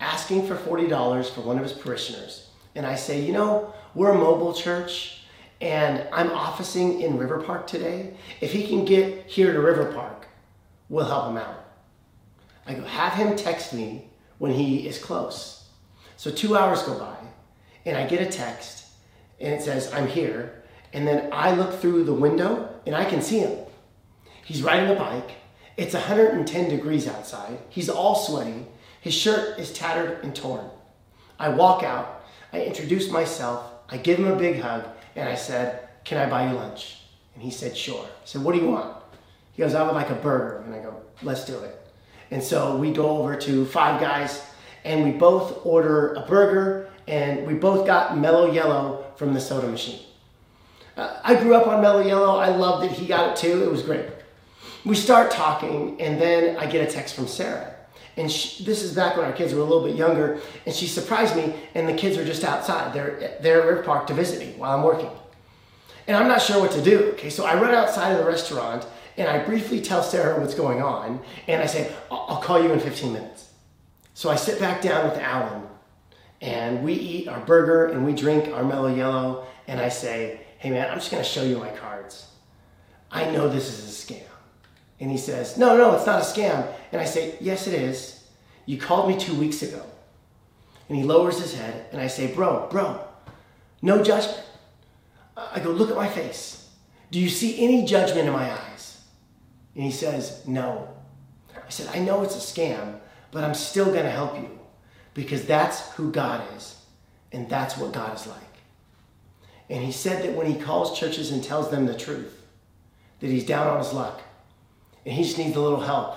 asking 0.00 0.46
for 0.46 0.54
$40 0.54 1.30
for 1.30 1.40
one 1.40 1.56
of 1.56 1.62
his 1.62 1.72
parishioners. 1.72 2.50
And 2.74 2.84
I 2.84 2.94
say, 2.94 3.22
you 3.22 3.32
know, 3.32 3.72
we're 3.94 4.10
a 4.10 4.18
mobile 4.18 4.52
church, 4.52 5.22
and 5.62 6.06
I'm 6.12 6.30
officing 6.30 7.00
in 7.00 7.16
River 7.16 7.40
Park 7.40 7.66
today. 7.66 8.12
If 8.42 8.52
he 8.52 8.66
can 8.66 8.84
get 8.84 9.26
here 9.26 9.54
to 9.54 9.60
River 9.60 9.90
Park, 9.94 10.26
we'll 10.90 11.06
help 11.06 11.30
him 11.30 11.38
out. 11.38 11.64
I 12.66 12.74
go, 12.74 12.84
have 12.84 13.14
him 13.14 13.34
text 13.34 13.72
me 13.72 14.10
when 14.36 14.52
he 14.52 14.86
is 14.86 14.98
close. 14.98 15.70
So 16.18 16.30
two 16.30 16.54
hours 16.54 16.82
go 16.82 16.98
by, 16.98 17.16
and 17.86 17.96
I 17.96 18.06
get 18.06 18.20
a 18.20 18.30
text, 18.30 18.89
and 19.40 19.54
it 19.54 19.62
says, 19.62 19.92
I'm 19.92 20.06
here. 20.06 20.62
And 20.92 21.06
then 21.06 21.28
I 21.32 21.54
look 21.54 21.80
through 21.80 22.04
the 22.04 22.14
window, 22.14 22.68
and 22.86 22.94
I 22.94 23.04
can 23.04 23.22
see 23.22 23.38
him. 23.38 23.56
He's 24.44 24.62
riding 24.62 24.90
a 24.90 24.98
bike. 24.98 25.30
It's 25.76 25.94
110 25.94 26.68
degrees 26.68 27.06
outside. 27.06 27.58
He's 27.68 27.88
all 27.88 28.14
sweaty. 28.14 28.66
His 29.00 29.14
shirt 29.14 29.58
is 29.58 29.72
tattered 29.72 30.22
and 30.24 30.34
torn. 30.34 30.68
I 31.38 31.48
walk 31.48 31.82
out. 31.82 32.24
I 32.52 32.62
introduce 32.62 33.10
myself. 33.10 33.64
I 33.88 33.96
give 33.96 34.18
him 34.18 34.26
a 34.26 34.36
big 34.36 34.60
hug, 34.60 34.86
and 35.16 35.28
I 35.28 35.36
said, 35.36 35.88
Can 36.04 36.18
I 36.18 36.28
buy 36.28 36.50
you 36.50 36.56
lunch? 36.56 37.02
And 37.34 37.42
he 37.42 37.50
said, 37.50 37.76
Sure. 37.76 38.04
I 38.04 38.24
said, 38.24 38.42
What 38.42 38.54
do 38.54 38.60
you 38.60 38.68
want? 38.68 38.96
He 39.52 39.62
goes, 39.62 39.74
I 39.74 39.82
would 39.82 39.94
like 39.94 40.10
a 40.10 40.14
burger. 40.14 40.62
And 40.64 40.74
I 40.74 40.78
go, 40.78 41.00
let's 41.22 41.44
do 41.44 41.58
it. 41.60 41.76
And 42.30 42.42
so 42.42 42.76
we 42.76 42.92
go 42.92 43.18
over 43.18 43.36
to 43.36 43.66
Five 43.66 44.00
Guys 44.00 44.42
and 44.84 45.04
we 45.04 45.10
both 45.10 45.64
order 45.66 46.14
a 46.14 46.26
burger 46.26 46.89
and 47.10 47.44
we 47.44 47.54
both 47.54 47.86
got 47.86 48.16
Mellow 48.16 48.52
Yellow 48.52 49.04
from 49.16 49.34
the 49.34 49.40
soda 49.40 49.66
machine. 49.66 50.00
Uh, 50.96 51.18
I 51.24 51.34
grew 51.34 51.54
up 51.54 51.66
on 51.66 51.82
Mellow 51.82 52.06
Yellow. 52.06 52.36
I 52.36 52.48
loved 52.48 52.84
it. 52.86 52.92
He 52.92 53.06
got 53.06 53.30
it 53.30 53.36
too. 53.36 53.64
It 53.64 53.70
was 53.70 53.82
great. 53.82 54.06
We 54.84 54.94
start 54.94 55.32
talking 55.32 56.00
and 56.00 56.20
then 56.20 56.56
I 56.56 56.66
get 56.66 56.88
a 56.88 56.90
text 56.90 57.16
from 57.16 57.26
Sarah. 57.26 57.74
And 58.16 58.30
she, 58.30 58.64
this 58.64 58.82
is 58.82 58.94
back 58.94 59.16
when 59.16 59.26
our 59.26 59.32
kids 59.32 59.52
were 59.52 59.60
a 59.60 59.64
little 59.64 59.84
bit 59.84 59.96
younger. 59.96 60.40
And 60.66 60.74
she 60.74 60.86
surprised 60.86 61.34
me 61.34 61.52
and 61.74 61.88
the 61.88 61.94
kids 61.94 62.16
are 62.16 62.24
just 62.24 62.44
outside. 62.44 62.94
They're, 62.94 63.38
they're 63.40 63.60
at 63.62 63.66
River 63.66 63.82
Park 63.82 64.06
to 64.06 64.14
visit 64.14 64.38
me 64.38 64.54
while 64.56 64.76
I'm 64.76 64.84
working. 64.84 65.10
And 66.06 66.16
I'm 66.16 66.28
not 66.28 66.40
sure 66.40 66.60
what 66.60 66.70
to 66.72 66.82
do. 66.82 67.10
Okay, 67.14 67.30
so 67.30 67.44
I 67.44 67.60
run 67.60 67.74
outside 67.74 68.12
of 68.12 68.18
the 68.18 68.24
restaurant 68.24 68.86
And 69.16 69.28
I 69.28 69.42
briefly 69.44 69.80
tell 69.80 70.02
Sarah 70.02 70.40
what's 70.40 70.54
going 70.54 70.80
on, 70.80 71.20
and 71.48 71.60
I 71.60 71.66
say, 71.66 71.92
I'll 72.10 72.40
call 72.40 72.62
you 72.62 72.72
in 72.72 72.80
15 72.80 73.12
minutes. 73.12 73.50
So 74.14 74.30
I 74.30 74.36
sit 74.36 74.60
back 74.60 74.80
down 74.80 75.08
with 75.08 75.18
Alan, 75.18 75.69
and 76.40 76.82
we 76.82 76.94
eat 76.94 77.28
our 77.28 77.40
burger 77.40 77.86
and 77.86 78.04
we 78.04 78.14
drink 78.14 78.48
our 78.54 78.64
mellow 78.64 78.94
yellow, 78.94 79.46
and 79.66 79.80
I 79.80 79.88
say, 79.88 80.40
Hey 80.58 80.70
man, 80.70 80.90
I'm 80.90 80.98
just 80.98 81.10
gonna 81.10 81.24
show 81.24 81.42
you 81.42 81.58
my 81.58 81.70
cards. 81.70 82.26
I 83.10 83.30
know 83.30 83.48
this 83.48 83.68
is 83.68 83.88
a 83.88 84.12
scam. 84.12 84.22
And 85.00 85.10
he 85.10 85.16
says, 85.16 85.56
No, 85.56 85.76
no, 85.76 85.94
it's 85.94 86.06
not 86.06 86.20
a 86.20 86.24
scam. 86.24 86.66
And 86.92 87.00
I 87.00 87.04
say, 87.04 87.36
Yes, 87.40 87.66
it 87.66 87.74
is. 87.74 88.28
You 88.66 88.78
called 88.78 89.08
me 89.08 89.18
two 89.18 89.34
weeks 89.34 89.62
ago. 89.62 89.84
And 90.88 90.98
he 90.98 91.04
lowers 91.04 91.40
his 91.40 91.54
head, 91.54 91.86
and 91.92 92.00
I 92.00 92.06
say, 92.06 92.32
Bro, 92.32 92.68
bro, 92.70 93.04
no 93.82 94.02
judgment. 94.02 94.42
I 95.36 95.60
go, 95.60 95.70
Look 95.70 95.90
at 95.90 95.96
my 95.96 96.08
face. 96.08 96.68
Do 97.10 97.18
you 97.18 97.28
see 97.28 97.62
any 97.62 97.84
judgment 97.84 98.28
in 98.28 98.32
my 98.32 98.50
eyes? 98.50 99.04
And 99.74 99.84
he 99.84 99.90
says, 99.90 100.46
No. 100.46 100.88
I 101.54 101.70
said, 101.70 101.88
I 101.94 102.00
know 102.00 102.22
it's 102.22 102.36
a 102.36 102.38
scam, 102.38 102.98
but 103.30 103.44
I'm 103.44 103.54
still 103.54 103.86
going 103.86 104.04
to 104.04 104.10
help 104.10 104.36
you 104.36 104.59
because 105.14 105.44
that's 105.44 105.90
who 105.92 106.10
God 106.10 106.42
is, 106.56 106.76
and 107.32 107.48
that's 107.48 107.76
what 107.76 107.92
God 107.92 108.14
is 108.16 108.26
like. 108.26 108.38
And 109.68 109.84
he 109.84 109.92
said 109.92 110.24
that 110.24 110.36
when 110.36 110.46
he 110.46 110.60
calls 110.60 110.98
churches 110.98 111.30
and 111.30 111.42
tells 111.42 111.70
them 111.70 111.86
the 111.86 111.96
truth, 111.96 112.40
that 113.20 113.28
he's 113.28 113.46
down 113.46 113.68
on 113.68 113.78
his 113.78 113.92
luck 113.92 114.20
and 115.04 115.14
he 115.14 115.22
just 115.22 115.38
needs 115.38 115.56
a 115.56 115.60
little 115.60 115.80
help. 115.80 116.16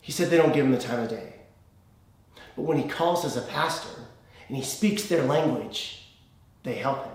He 0.00 0.12
said 0.12 0.30
they 0.30 0.36
don't 0.36 0.54
give 0.54 0.64
him 0.64 0.72
the 0.72 0.78
time 0.78 1.00
of 1.00 1.10
day. 1.10 1.34
But 2.56 2.62
when 2.62 2.78
he 2.78 2.88
calls 2.88 3.24
as 3.24 3.36
a 3.36 3.42
pastor 3.42 4.02
and 4.48 4.56
he 4.56 4.62
speaks 4.62 5.04
their 5.04 5.24
language, 5.24 6.06
they 6.62 6.74
help 6.74 7.04
him. 7.04 7.12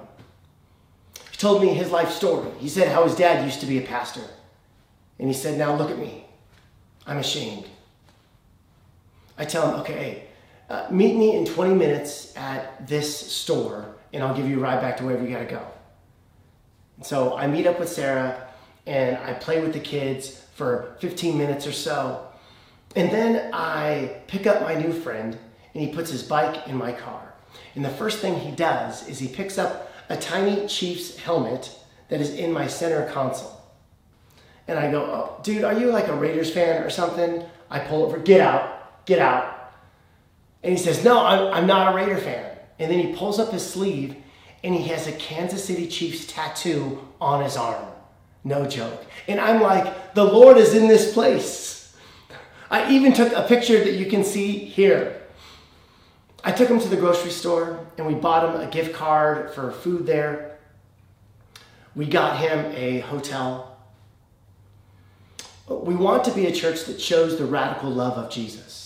He 1.32 1.38
told 1.38 1.62
me 1.62 1.70
his 1.70 1.92
life 1.92 2.12
story. 2.12 2.50
He 2.60 2.70
said 2.70 2.92
how 2.92 3.04
his 3.04 3.16
dad 3.16 3.44
used 3.44 3.60
to 3.62 3.66
be 3.66 3.78
a 3.78 3.88
pastor. 3.88 4.22
And 5.20 5.28
he 5.28 5.34
said, 5.34 5.58
Now 5.58 5.76
look 5.76 5.92
at 5.92 5.98
me. 5.98 6.26
I'm 7.08 7.18
ashamed. 7.18 7.66
I 9.38 9.46
tell 9.46 9.72
him, 9.72 9.80
Okay, 9.82 10.25
uh, 10.70 10.88
meet 10.90 11.16
me 11.16 11.36
in 11.36 11.46
20 11.46 11.74
minutes 11.74 12.36
at 12.36 12.88
this 12.88 13.32
store 13.32 13.96
and 14.14 14.24
I'll 14.24 14.36
give 14.36 14.48
you 14.48 14.58
a 14.58 14.62
ride 14.62 14.82
back 14.82 14.98
to 14.98 15.06
wherever 15.06 15.24
you 15.24 15.30
gotta 15.30 15.46
go. 15.46 15.66
So 17.02 17.36
I 17.38 17.48
meet 17.48 17.68
up 17.68 17.80
with 17.80 17.90
Sarah 17.90 18.48
and 18.88 19.18
I 19.18 19.34
play 19.34 19.62
with 19.62 19.74
the 19.74 19.80
kids 19.80 20.42
for 20.56 20.96
15 21.00 21.38
minutes 21.38 21.68
or 21.68 21.72
so. 21.72 22.28
And 22.96 23.12
then 23.12 23.54
I 23.54 24.22
pick 24.28 24.48
up 24.48 24.62
my 24.62 24.74
new 24.74 24.94
friend 24.94 25.38
and 25.74 25.84
he 25.84 25.94
puts 25.94 26.10
his 26.10 26.24
bike 26.24 26.68
in 26.68 26.78
my 26.78 26.94
car. 26.94 27.34
And 27.76 27.84
the 27.84 27.90
first 27.90 28.20
thing 28.20 28.40
he 28.40 28.52
does 28.52 29.08
is 29.08 29.20
he 29.20 29.28
picks 29.28 29.58
up 29.58 29.92
a 30.10 30.16
tiny 30.16 30.68
Chiefs 30.68 31.18
helmet 31.18 31.78
that 32.10 32.22
is 32.22 32.34
in 32.34 32.52
my 32.52 32.68
center 32.68 33.10
console. 33.12 33.62
And 34.68 34.80
I 34.80 34.90
go, 34.90 35.02
oh, 35.02 35.42
dude, 35.44 35.64
are 35.64 35.78
you 35.78 35.88
like 35.88 36.08
a 36.08 36.16
Raiders 36.16 36.52
fan 36.52 36.84
or 36.84 36.90
something? 36.90 37.44
I 37.70 37.80
pull 37.80 38.04
over, 38.04 38.18
get 38.18 38.42
out, 38.42 39.06
get 39.06 39.20
out. 39.20 39.55
And 40.66 40.76
he 40.76 40.84
says, 40.84 41.04
no, 41.04 41.24
I'm, 41.24 41.54
I'm 41.54 41.68
not 41.68 41.94
a 41.94 41.96
Raider 41.96 42.18
fan. 42.18 42.58
And 42.80 42.90
then 42.92 43.00
he 43.00 43.16
pulls 43.16 43.38
up 43.38 43.52
his 43.52 43.64
sleeve 43.64 44.16
and 44.64 44.74
he 44.74 44.88
has 44.88 45.06
a 45.06 45.12
Kansas 45.12 45.64
City 45.64 45.88
Chiefs 45.88 46.26
tattoo 46.26 47.08
on 47.22 47.44
his 47.44 47.56
arm. 47.56 47.86
No 48.44 48.68
joke. 48.68 49.06
And 49.28 49.40
I'm 49.40 49.62
like, 49.62 50.16
the 50.16 50.24
Lord 50.24 50.58
is 50.58 50.74
in 50.74 50.88
this 50.88 51.14
place. 51.14 51.96
I 52.72 52.92
even 52.92 53.14
took 53.14 53.32
a 53.32 53.44
picture 53.44 53.78
that 53.78 53.94
you 53.94 54.08
can 54.08 54.24
see 54.24 54.58
here. 54.58 55.22
I 56.44 56.52
took 56.52 56.68
him 56.68 56.80
to 56.80 56.88
the 56.88 56.98
grocery 56.98 57.30
store 57.30 57.86
and 58.00 58.08
we 58.08 58.16
bought 58.16 58.50
him 58.50 58.60
a 58.60 58.72
gift 58.72 58.96
card 58.96 59.54
for 59.54 59.72
food 59.72 60.08
there. 60.08 60.58
We 61.96 62.08
got 62.08 62.40
him 62.40 62.74
a 62.76 63.02
hotel. 63.02 63.78
We 65.70 65.94
want 65.94 66.24
to 66.24 66.32
be 66.32 66.48
a 66.48 66.52
church 66.52 66.86
that 66.86 67.00
shows 67.00 67.38
the 67.38 67.46
radical 67.46 67.92
love 67.92 68.18
of 68.18 68.32
Jesus. 68.32 68.85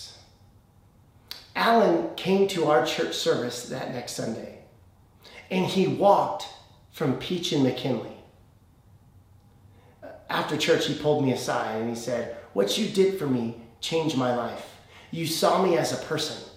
Alan 1.59 2.15
came 2.15 2.47
to 2.47 2.67
our 2.67 2.85
church 2.85 3.13
service 3.13 3.67
that 3.67 3.93
next 3.93 4.13
Sunday 4.13 4.59
and 5.51 5.65
he 5.65 5.87
walked 5.87 6.47
from 6.89 7.17
Peach 7.17 7.51
and 7.51 7.63
McKinley. 7.63 8.15
After 10.29 10.55
church, 10.55 10.85
he 10.87 10.93
pulled 10.93 11.25
me 11.25 11.33
aside 11.33 11.81
and 11.81 11.89
he 11.89 11.97
said, 11.97 12.37
What 12.53 12.77
you 12.77 12.87
did 12.87 13.19
for 13.19 13.27
me 13.27 13.59
changed 13.81 14.17
my 14.17 14.33
life. 14.33 14.73
You 15.11 15.27
saw 15.27 15.61
me 15.61 15.77
as 15.77 15.91
a 15.91 16.05
person. 16.05 16.49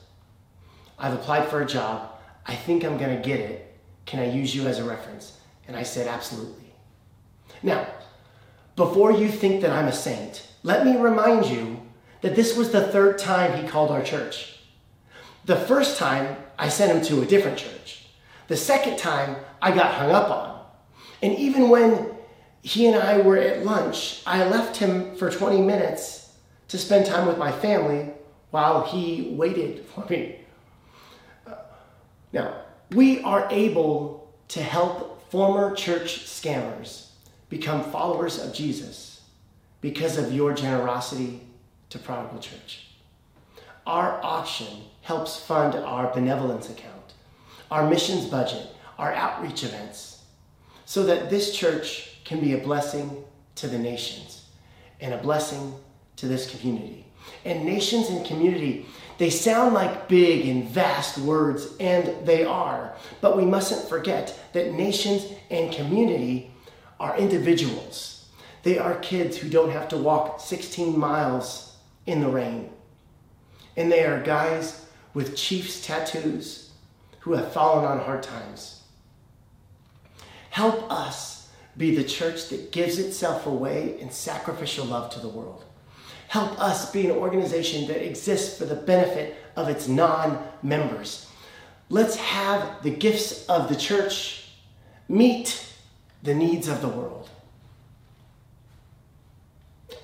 I've 1.00 1.14
applied 1.14 1.48
for 1.48 1.60
a 1.60 1.66
job. 1.66 2.12
I 2.46 2.54
think 2.54 2.84
I'm 2.84 2.96
going 2.96 3.16
to 3.16 3.28
get 3.28 3.40
it. 3.40 3.76
Can 4.06 4.20
I 4.20 4.30
use 4.30 4.54
you 4.54 4.68
as 4.68 4.78
a 4.78 4.84
reference? 4.84 5.36
And 5.66 5.76
I 5.76 5.82
said, 5.82 6.06
Absolutely. 6.06 6.72
Now, 7.60 7.88
before 8.76 9.10
you 9.10 9.28
think 9.28 9.62
that 9.62 9.72
I'm 9.72 9.88
a 9.88 9.92
saint, 9.92 10.46
let 10.62 10.86
me 10.86 10.96
remind 10.96 11.46
you 11.46 11.82
that 12.20 12.36
this 12.36 12.56
was 12.56 12.70
the 12.70 12.86
third 12.86 13.18
time 13.18 13.60
he 13.60 13.68
called 13.68 13.90
our 13.90 14.04
church. 14.04 14.51
The 15.44 15.56
first 15.56 15.98
time, 15.98 16.36
I 16.58 16.68
sent 16.68 16.92
him 16.92 17.04
to 17.06 17.22
a 17.22 17.26
different 17.26 17.58
church. 17.58 18.06
The 18.48 18.56
second 18.56 18.98
time, 18.98 19.36
I 19.60 19.74
got 19.74 19.94
hung 19.94 20.10
up 20.10 20.30
on. 20.30 20.64
And 21.20 21.34
even 21.38 21.68
when 21.68 22.12
he 22.62 22.86
and 22.86 22.96
I 22.96 23.18
were 23.18 23.36
at 23.36 23.64
lunch, 23.64 24.22
I 24.26 24.44
left 24.44 24.76
him 24.76 25.16
for 25.16 25.30
20 25.30 25.60
minutes 25.60 26.32
to 26.68 26.78
spend 26.78 27.06
time 27.06 27.26
with 27.26 27.38
my 27.38 27.50
family 27.50 28.12
while 28.50 28.84
he 28.84 29.34
waited 29.36 29.84
for 29.86 30.04
me. 30.06 30.38
Now, 32.32 32.62
we 32.90 33.20
are 33.22 33.48
able 33.50 34.32
to 34.48 34.62
help 34.62 35.30
former 35.30 35.74
church 35.74 36.26
scammers 36.26 37.08
become 37.48 37.90
followers 37.90 38.38
of 38.38 38.54
Jesus 38.54 39.22
because 39.80 40.18
of 40.18 40.32
your 40.32 40.54
generosity 40.54 41.40
to 41.90 41.98
Prodigal 41.98 42.38
Church. 42.38 42.91
Our 43.86 44.20
auction 44.22 44.84
helps 45.00 45.40
fund 45.40 45.74
our 45.74 46.12
benevolence 46.12 46.70
account, 46.70 47.14
our 47.70 47.88
missions 47.88 48.26
budget, 48.26 48.68
our 48.98 49.12
outreach 49.12 49.64
events, 49.64 50.22
so 50.84 51.04
that 51.04 51.30
this 51.30 51.56
church 51.56 52.18
can 52.24 52.40
be 52.40 52.52
a 52.52 52.58
blessing 52.58 53.24
to 53.56 53.66
the 53.66 53.78
nations 53.78 54.46
and 55.00 55.12
a 55.12 55.18
blessing 55.18 55.74
to 56.16 56.28
this 56.28 56.48
community. 56.50 57.04
And 57.44 57.64
nations 57.64 58.08
and 58.08 58.24
community, 58.24 58.86
they 59.18 59.30
sound 59.30 59.74
like 59.74 60.08
big 60.08 60.46
and 60.48 60.68
vast 60.68 61.18
words, 61.18 61.68
and 61.80 62.26
they 62.26 62.44
are. 62.44 62.94
But 63.20 63.36
we 63.36 63.44
mustn't 63.44 63.88
forget 63.88 64.38
that 64.52 64.72
nations 64.72 65.26
and 65.50 65.72
community 65.72 66.52
are 67.00 67.16
individuals. 67.16 68.28
They 68.62 68.78
are 68.78 68.94
kids 69.00 69.36
who 69.36 69.48
don't 69.48 69.70
have 69.70 69.88
to 69.88 69.96
walk 69.96 70.40
16 70.40 70.96
miles 70.96 71.76
in 72.06 72.20
the 72.20 72.28
rain. 72.28 72.70
And 73.76 73.90
they 73.90 74.04
are 74.04 74.22
guys 74.22 74.84
with 75.14 75.36
Chiefs 75.36 75.84
tattoos 75.84 76.70
who 77.20 77.32
have 77.32 77.52
fallen 77.52 77.84
on 77.84 78.00
hard 78.00 78.22
times. 78.22 78.82
Help 80.50 80.90
us 80.90 81.50
be 81.76 81.94
the 81.94 82.04
church 82.04 82.48
that 82.50 82.72
gives 82.72 82.98
itself 82.98 83.46
away 83.46 83.98
in 84.00 84.10
sacrificial 84.10 84.84
love 84.84 85.10
to 85.10 85.20
the 85.20 85.28
world. 85.28 85.64
Help 86.28 86.58
us 86.60 86.90
be 86.90 87.06
an 87.06 87.12
organization 87.12 87.86
that 87.88 88.04
exists 88.04 88.58
for 88.58 88.64
the 88.64 88.74
benefit 88.74 89.36
of 89.56 89.68
its 89.68 89.88
non 89.88 90.42
members. 90.62 91.26
Let's 91.88 92.16
have 92.16 92.82
the 92.82 92.90
gifts 92.90 93.46
of 93.46 93.68
the 93.68 93.76
church 93.76 94.50
meet 95.08 95.66
the 96.22 96.34
needs 96.34 96.68
of 96.68 96.80
the 96.80 96.88
world. 96.88 97.28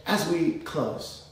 As 0.06 0.28
we 0.28 0.58
close, 0.58 1.27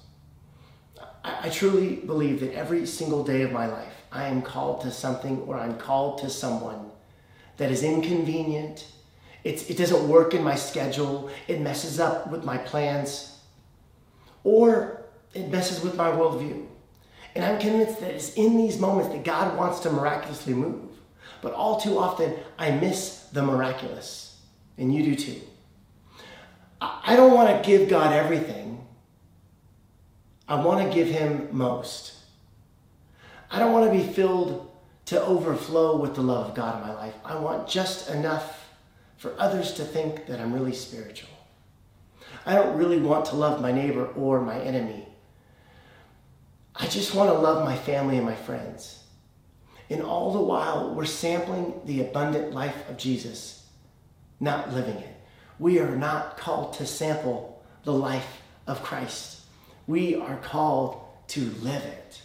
I, 1.26 1.48
truly 1.48 1.96
believe 1.96 2.40
that 2.40 2.54
every 2.54 2.86
single 2.86 3.24
day 3.24 3.42
of 3.42 3.50
my 3.50 3.66
life, 3.66 3.92
I 4.12 4.26
am 4.26 4.42
called 4.42 4.82
to 4.82 4.90
something 4.90 5.40
or 5.42 5.58
I'm 5.58 5.76
called 5.76 6.18
to 6.18 6.30
someone 6.30 6.90
that 7.56 7.70
is 7.70 7.82
inconvenient. 7.82 8.86
It's, 9.42 9.68
it 9.68 9.76
doesn't 9.76 10.08
work 10.08 10.34
in 10.34 10.44
my 10.44 10.54
schedule. 10.54 11.30
It 11.48 11.60
messes 11.60 11.98
up 11.98 12.30
with 12.30 12.44
my 12.44 12.58
plans. 12.58 13.38
Or 14.44 15.06
it 15.34 15.48
messes 15.48 15.80
with 15.82 15.96
my 15.96 16.10
worldview. 16.10 16.66
And 17.34 17.44
I'm 17.44 17.58
convinced 17.58 18.00
that 18.00 18.14
it's 18.14 18.34
in 18.34 18.56
these 18.56 18.78
moments 18.78 19.10
that 19.10 19.24
God 19.24 19.56
wants 19.58 19.80
to 19.80 19.90
miraculously 19.90 20.54
move. 20.54 20.90
But 21.42 21.52
all 21.52 21.80
too 21.80 21.98
often, 21.98 22.34
I 22.58 22.70
miss 22.70 23.26
the 23.32 23.42
miraculous. 23.42 24.40
And 24.78 24.94
you 24.94 25.02
do 25.02 25.16
too. 25.16 25.40
I 26.80 27.16
don't 27.16 27.34
want 27.34 27.62
to 27.62 27.68
give 27.68 27.88
God 27.88 28.12
everything. 28.12 28.85
I 30.48 30.62
want 30.62 30.86
to 30.86 30.94
give 30.94 31.08
Him 31.08 31.48
most. 31.50 32.14
I 33.50 33.58
don't 33.58 33.72
want 33.72 33.90
to 33.90 33.98
be 33.98 34.12
filled 34.12 34.70
to 35.06 35.22
overflow 35.22 35.96
with 35.96 36.14
the 36.14 36.22
love 36.22 36.50
of 36.50 36.54
God 36.54 36.80
in 36.80 36.88
my 36.88 36.94
life. 36.94 37.14
I 37.24 37.38
want 37.38 37.68
just 37.68 38.10
enough 38.10 38.68
for 39.16 39.34
others 39.38 39.72
to 39.74 39.84
think 39.84 40.26
that 40.26 40.40
I'm 40.40 40.52
really 40.52 40.74
spiritual. 40.74 41.30
I 42.44 42.54
don't 42.54 42.76
really 42.76 42.98
want 42.98 43.24
to 43.26 43.36
love 43.36 43.60
my 43.60 43.72
neighbor 43.72 44.06
or 44.06 44.40
my 44.40 44.60
enemy. 44.60 45.06
I 46.74 46.86
just 46.86 47.14
want 47.14 47.30
to 47.30 47.38
love 47.38 47.64
my 47.64 47.76
family 47.76 48.16
and 48.16 48.26
my 48.26 48.34
friends. 48.34 49.02
And 49.88 50.02
all 50.02 50.32
the 50.32 50.40
while, 50.40 50.94
we're 50.94 51.04
sampling 51.06 51.80
the 51.84 52.02
abundant 52.02 52.52
life 52.52 52.88
of 52.88 52.96
Jesus, 52.96 53.64
not 54.40 54.74
living 54.74 54.96
it. 54.96 55.16
We 55.58 55.78
are 55.78 55.96
not 55.96 56.36
called 56.36 56.74
to 56.74 56.86
sample 56.86 57.64
the 57.84 57.92
life 57.92 58.42
of 58.66 58.82
Christ. 58.82 59.35
We 59.86 60.16
are 60.16 60.36
called 60.38 61.02
to 61.28 61.40
live 61.62 61.82
it. 61.82 62.22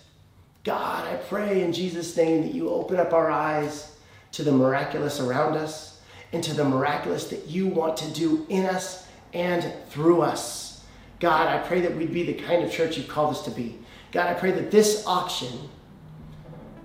God, 0.63 1.07
I 1.07 1.15
pray 1.15 1.63
in 1.63 1.73
Jesus' 1.73 2.15
name 2.15 2.43
that 2.43 2.53
you 2.53 2.69
open 2.69 2.97
up 2.97 3.13
our 3.13 3.31
eyes 3.31 3.95
to 4.33 4.43
the 4.43 4.51
miraculous 4.51 5.19
around 5.19 5.57
us 5.57 5.99
and 6.33 6.43
to 6.43 6.53
the 6.53 6.63
miraculous 6.63 7.27
that 7.29 7.47
you 7.47 7.67
want 7.67 7.97
to 7.97 8.11
do 8.11 8.45
in 8.49 8.65
us 8.65 9.07
and 9.33 9.73
through 9.89 10.21
us. 10.21 10.83
God, 11.19 11.47
I 11.47 11.65
pray 11.67 11.81
that 11.81 11.95
we'd 11.95 12.13
be 12.13 12.23
the 12.23 12.33
kind 12.33 12.63
of 12.63 12.71
church 12.71 12.97
you've 12.97 13.07
called 13.07 13.31
us 13.31 13.43
to 13.45 13.51
be. 13.51 13.77
God, 14.11 14.27
I 14.27 14.33
pray 14.33 14.51
that 14.51 14.71
this 14.71 15.05
auction 15.05 15.69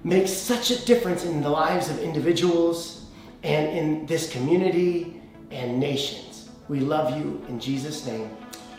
makes 0.05 0.31
such 0.31 0.71
a 0.71 0.85
difference 0.85 1.25
in 1.25 1.43
the 1.43 1.49
lives 1.49 1.91
of 1.91 1.99
individuals 1.99 3.07
and 3.43 3.77
in 3.77 4.07
this 4.07 4.31
community 4.31 5.21
and 5.51 5.79
nations. 5.81 6.51
We 6.69 6.81
love 6.81 7.17
you 7.17 7.45
in 7.49 7.59
Jesus' 7.61 8.07
name. 8.07 8.31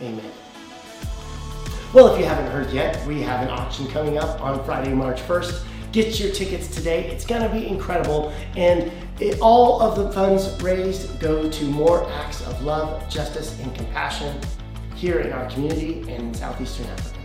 Amen. 0.01 0.46
Well, 1.93 2.13
if 2.13 2.19
you 2.19 2.25
haven't 2.25 2.51
heard 2.51 2.69
yet, 2.71 3.05
we 3.07 3.21
have 3.21 3.41
an 3.41 3.49
auction 3.49 3.87
coming 3.87 4.17
up 4.17 4.41
on 4.41 4.61
Friday, 4.65 4.93
March 4.93 5.21
1st. 5.21 5.63
Get 5.93 6.19
your 6.19 6.33
tickets 6.33 6.67
today. 6.67 7.09
It's 7.09 7.25
going 7.25 7.41
to 7.41 7.47
be 7.47 7.65
incredible. 7.65 8.33
And 8.57 8.91
it, 9.21 9.39
all 9.39 9.81
of 9.81 9.95
the 9.95 10.11
funds 10.11 10.61
raised 10.61 11.17
go 11.21 11.49
to 11.49 11.63
more 11.63 12.09
acts 12.11 12.45
of 12.45 12.61
love, 12.61 13.09
justice, 13.09 13.57
and 13.61 13.73
compassion 13.73 14.37
here 14.95 15.19
in 15.19 15.31
our 15.31 15.49
community 15.49 16.01
and 16.01 16.09
in 16.09 16.33
Southeastern 16.33 16.87
Africa. 16.87 17.19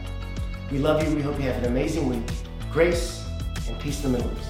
We 0.70 0.78
love 0.78 1.02
you. 1.02 1.12
We 1.12 1.22
hope 1.22 1.38
you 1.38 1.46
have 1.46 1.60
an 1.64 1.64
amazing 1.64 2.08
week. 2.08 2.22
Grace 2.70 3.26
and 3.68 3.80
peace 3.80 4.04
in 4.04 4.12
the 4.12 4.18
Middle 4.18 4.32
East. 4.38 4.48